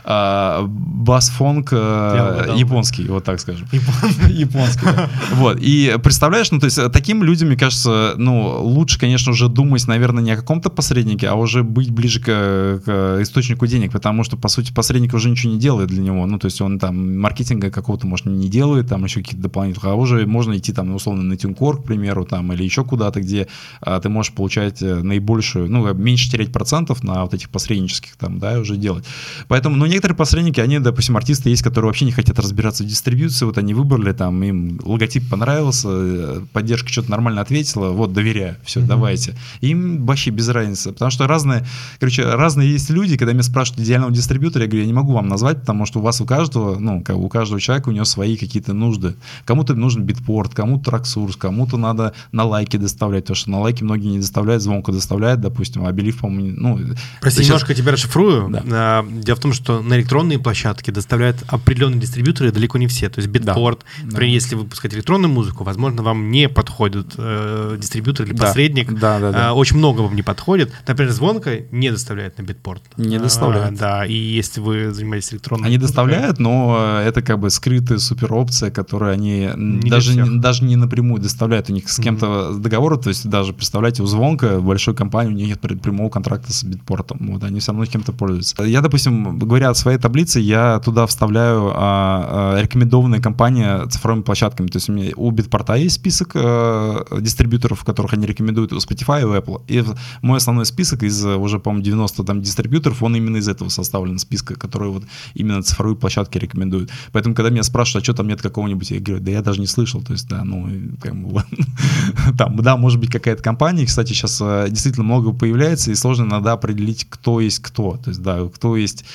[0.09, 3.67] А, бас-фонк а, японский, вот так скажем.
[4.29, 4.85] Японский,
[5.33, 9.85] Вот, и представляешь, ну, то есть таким людям, мне кажется, ну, лучше, конечно, уже думать,
[9.85, 14.37] наверное, не о каком-то посреднике, а уже быть ближе к, к источнику денег, потому что,
[14.37, 17.69] по сути, посредник уже ничего не делает для него, ну, то есть он там маркетинга
[17.69, 21.35] какого-то, может, не делает, там еще какие-то дополнительные, а уже можно идти там, условно, на
[21.35, 23.49] Тюнкор, к примеру, там, или еще куда-то, где
[23.81, 28.39] а, ты можешь получать э, наибольшую, ну, меньше терять процентов на вот этих посреднических там,
[28.39, 29.03] да, уже делать.
[29.49, 33.45] Поэтому, ну, некоторые посредники, они, допустим, артисты есть, которые вообще не хотят разбираться в дистрибьюции,
[33.45, 38.79] вот они выбрали, там, им логотип понравился, э, поддержка что-то нормально ответила, вот, доверяю, все,
[38.79, 38.85] mm-hmm.
[38.85, 39.35] давайте.
[39.61, 41.65] Им вообще без разницы, потому что разные,
[41.99, 45.27] короче, разные есть люди, когда меня спрашивают идеального дистрибьютора, я говорю, я не могу вам
[45.27, 48.73] назвать, потому что у вас у каждого, ну, у каждого человека у него свои какие-то
[48.73, 49.15] нужды.
[49.45, 54.09] Кому-то нужен битпорт, кому-то траксурс, кому-то надо на лайки доставлять, потому что на лайки многие
[54.09, 56.79] не доставляют, звонку доставляют, допустим, а Белив, по-моему, ну...
[57.19, 57.47] Прости, сейчас...
[57.47, 58.49] немножко тебя расшифрую.
[58.49, 58.63] Да.
[58.69, 63.09] А, дело в том, что на электронные площадки доставляют определенные дистрибьюторы, далеко не все.
[63.09, 64.05] То есть битпорт, да.
[64.05, 64.33] например, да.
[64.33, 68.47] если выпускать электронную музыку, возможно, вам не подходит э, дистрибьютор или да.
[68.47, 68.91] посредник.
[68.93, 69.49] Да, да, да.
[69.49, 70.71] А, очень много вам не подходит.
[70.87, 72.81] Например, звонка не доставляет на битпорт.
[72.97, 73.73] Не доставляет.
[73.73, 78.33] А, да, и если вы занимаетесь электронной Они доставляют, но это как бы скрытая супер
[78.33, 81.69] опция, которую они не даже, даже не напрямую доставляют.
[81.69, 82.59] У них с кем-то mm-hmm.
[82.59, 86.63] договор, то есть даже, представляете, у звонка большой компании, у них нет прямого контракта с
[86.63, 87.19] битпортом.
[87.31, 88.63] Вот, они все равно кем-то пользуются.
[88.63, 94.67] Я, допустим, говоря о своей таблице, я туда вставляю а, а, рекомендованные компании цифровыми площадками.
[94.67, 99.21] То есть у меня у битпорта есть список а, дистрибьюторов, которых они рекомендуют у Spotify
[99.21, 99.61] и у Apple.
[99.67, 99.83] И
[100.21, 104.55] мой основной список из уже, по-моему, 90 там дистрибьюторов, он именно из этого составлен, списка,
[104.55, 105.03] которые вот
[105.33, 106.89] именно цифровые площадки рекомендуют.
[107.11, 109.67] Поэтому, когда меня спрашивают, а что там нет какого-нибудь, я говорю, да я даже не
[109.67, 110.01] слышал.
[110.01, 110.69] То есть, да, ну,
[111.01, 111.43] как бы,
[112.37, 116.53] там, да, может быть, какая-то компания, кстати, сейчас э, действительно много появляется, и сложно иногда
[116.53, 117.97] определить, кто есть кто.
[117.97, 119.05] То есть, да, кто есть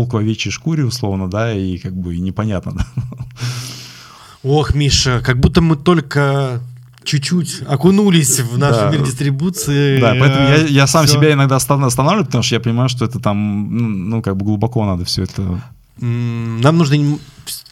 [0.00, 2.72] волк в овечьей шкуре, условно, да, и как бы непонятно.
[4.42, 4.48] Да.
[4.50, 6.62] Ох, Миша, как будто мы только
[7.04, 8.90] чуть-чуть окунулись в наш да.
[8.90, 10.00] мир дистрибуции.
[10.00, 11.16] Да, поэтому я, я сам все.
[11.16, 14.86] себя иногда останавливаю, потому что я понимаю, что это там, ну, ну как бы глубоко
[14.86, 15.62] надо все это.
[15.98, 17.18] Нам нужно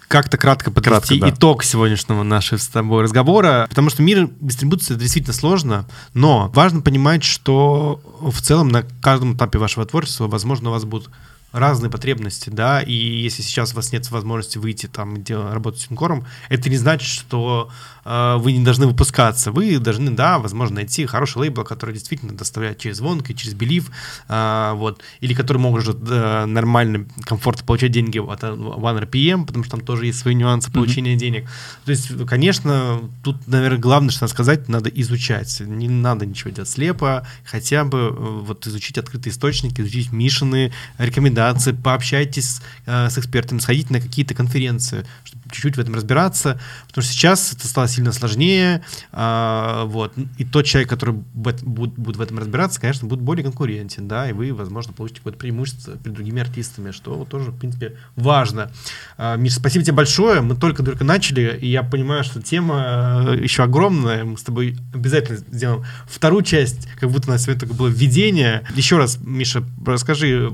[0.09, 1.31] как-то кратко подвести кратко, да.
[1.31, 7.25] итог сегодняшнего нашего с тобой разговора, потому что мир дистрибуции действительно сложно, но важно понимать,
[7.25, 11.11] что в целом на каждом этапе вашего творчества, возможно, у вас будут
[11.53, 15.91] разные потребности, да, и если сейчас у вас нет возможности выйти там, где работать с
[15.91, 17.71] инкором, это не значит, что
[18.09, 19.53] вы не должны выпускаться.
[19.53, 23.91] Вы должны, да, возможно, найти хороший лейбл, который действительно доставляет через звонк и через белив,
[24.29, 29.85] э, вот, или который может э, нормально, комфортно получать деньги от OneRPM, потому что там
[29.85, 31.19] тоже есть свои нюансы получения mm-hmm.
[31.19, 31.51] денег.
[31.85, 35.61] То есть, конечно, тут, наверное, главное, что надо сказать, надо изучать.
[35.61, 41.73] Не надо ничего делать слепо, хотя бы э, вот изучить открытые источники, изучить Мишины рекомендации
[41.73, 47.13] пообщайтесь э, с экспертами, сходите на какие-то конференции, чтобы чуть-чуть в этом разбираться, потому что
[47.13, 48.83] сейчас это стало сильно сложнее,
[49.13, 54.09] э, вот, и тот человек, который будет, будет в этом разбираться, конечно, будет более конкурентен,
[54.09, 58.73] да, и вы, возможно, получите какое-то преимущество перед другими артистами, что тоже, в принципе, важно.
[59.17, 63.63] Э, Миш, спасибо тебе большое, мы только-только начали, и я понимаю, что тема э, еще
[63.63, 67.89] огромная, мы с тобой обязательно сделаем вторую часть, как будто у нас сегодня только было
[67.89, 68.65] введение.
[68.75, 70.53] Еще раз, Миша, расскажи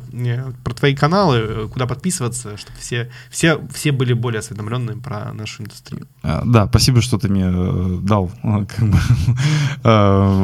[0.63, 4.43] про про твои каналы, э, куда подписываться, чтобы все, все, все были более
[4.85, 6.07] осведомленными про нашу индустрию.
[6.23, 8.99] А, да, спасибо, что ты мне э, дал э, как бы,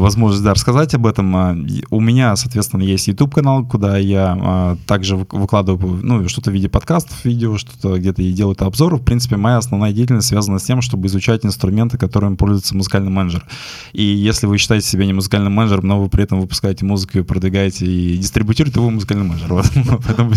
[0.01, 1.37] возможность да, рассказать об этом.
[1.37, 1.57] А,
[1.91, 7.25] у меня, соответственно, есть YouTube-канал, куда я а, также выкладываю ну, что-то в виде подкастов,
[7.25, 8.97] видео, что-то где-то и делаю обзоры.
[8.97, 13.45] В принципе, моя основная деятельность связана с тем, чтобы изучать инструменты, которыми пользуется музыкальный менеджер.
[13.93, 17.23] И если вы считаете себя не музыкальным менеджером, но вы при этом выпускаете музыку и
[17.23, 19.51] продвигаете и дистрибутируете, то вы музыкальный менеджер.
[20.07, 20.33] Поэтому,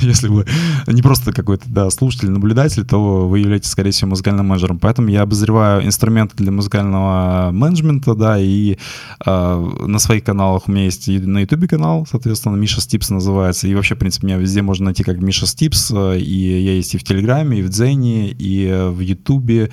[0.00, 0.46] если вы
[0.86, 4.78] не просто какой-то да, слушатель, наблюдатель, то вы являетесь, скорее всего, музыкальным менеджером.
[4.78, 8.76] Поэтому я обозреваю инструменты для музыкального менеджмента, да, и
[9.24, 13.74] э, на своих каналах у меня есть на YouTube канал, соответственно, Миша Стипс называется, и
[13.74, 17.04] вообще, в принципе, меня везде можно найти как Миша Стипс, и я есть и в
[17.04, 19.70] Телеграме, и в Дзене, и в Ютубе,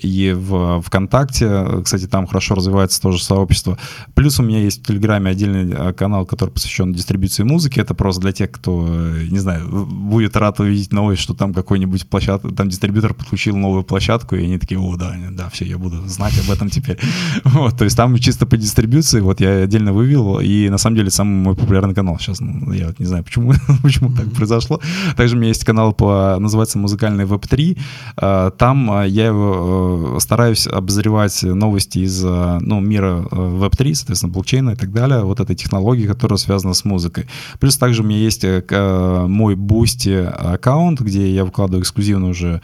[0.00, 1.82] и в ВКонтакте.
[1.84, 3.78] Кстати, там хорошо развивается тоже сообщество.
[4.14, 7.80] Плюс у меня есть в Телеграме отдельный э, канал, который посвящен дистрибуции музыки.
[7.80, 12.08] Это просто для тех, кто, э, не знаю, будет рад увидеть новость, что там какой-нибудь
[12.08, 16.06] площадка, там дистрибьютор подключил новую площадку, и они такие, о, да, да, все, я буду
[16.08, 16.98] знать об этом теперь.
[17.44, 21.10] Вот, то есть там чисто по дистрибьюции, вот я отдельно вывел, и на самом деле
[21.10, 23.52] самый мой популярный канал сейчас, ну, я вот не знаю, почему,
[23.82, 24.80] почему так произошло.
[25.16, 27.78] Также у меня есть канал по, называется «Музыкальный веб-3»,
[28.16, 34.76] а, там а, я его стараюсь обозревать новости из, ну, мира веб-3, соответственно, блокчейна и
[34.76, 37.26] так далее, вот этой технологии, которая связана с музыкой.
[37.58, 42.60] Плюс также у меня есть э, мой Boosty аккаунт, где я выкладываю эксклюзивно уже э,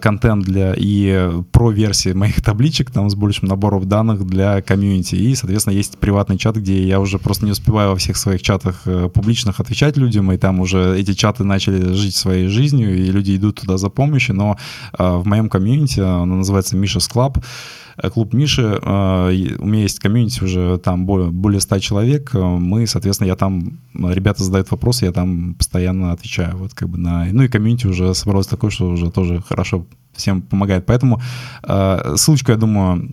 [0.00, 5.14] контент для и про версии моих табличек там с большим набором данных для комьюнити.
[5.14, 8.82] И, соответственно, есть приватный чат, где я уже просто не успеваю во всех своих чатах
[8.84, 13.36] э, публичных отвечать людям, и там уже эти чаты начали жить своей жизнью, и люди
[13.36, 14.34] идут туда за помощью.
[14.36, 14.56] Но
[14.98, 17.81] в моем комьюнити, оно называется Миша's Club, Э,
[18.12, 18.62] клуб Миши.
[18.62, 19.28] Э,
[19.58, 22.34] у меня есть комьюнити уже там более, более 100 человек.
[22.34, 26.56] Э, мы, соответственно, я там, ребята задают вопросы, я там постоянно отвечаю.
[26.56, 27.26] Вот как бы на...
[27.32, 30.84] Ну и комьюнити уже собралось такое, что уже тоже хорошо всем помогает.
[30.86, 31.20] Поэтому
[32.16, 33.08] ссылочку, я думаю,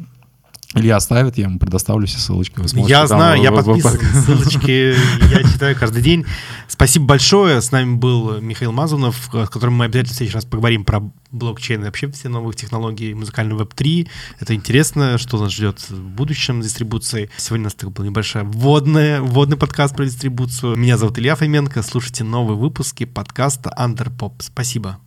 [0.76, 2.62] Илья оставит, я ему предоставлю все ссылочки.
[2.88, 3.98] Я знаю, я подписан.
[4.00, 4.96] Ссылочки
[5.34, 6.26] я читаю каждый день.
[6.68, 7.60] Спасибо большое.
[7.60, 11.02] С нами был Михаил Мазунов, с которым мы обязательно в следующий раз поговорим про
[11.32, 14.08] блокчейн и вообще все новые технологии, музыкальный веб-3.
[14.40, 17.32] Это интересно, что нас ждет в будущем дистрибуции.
[17.38, 20.76] Сегодня у нас был небольшой вводный, вводный подкаст про дистрибуцию.
[20.76, 21.82] Меня зовут Илья Фоменко.
[21.82, 24.34] Слушайте новые выпуски подкаста Underpop.
[24.38, 25.00] Спасибо.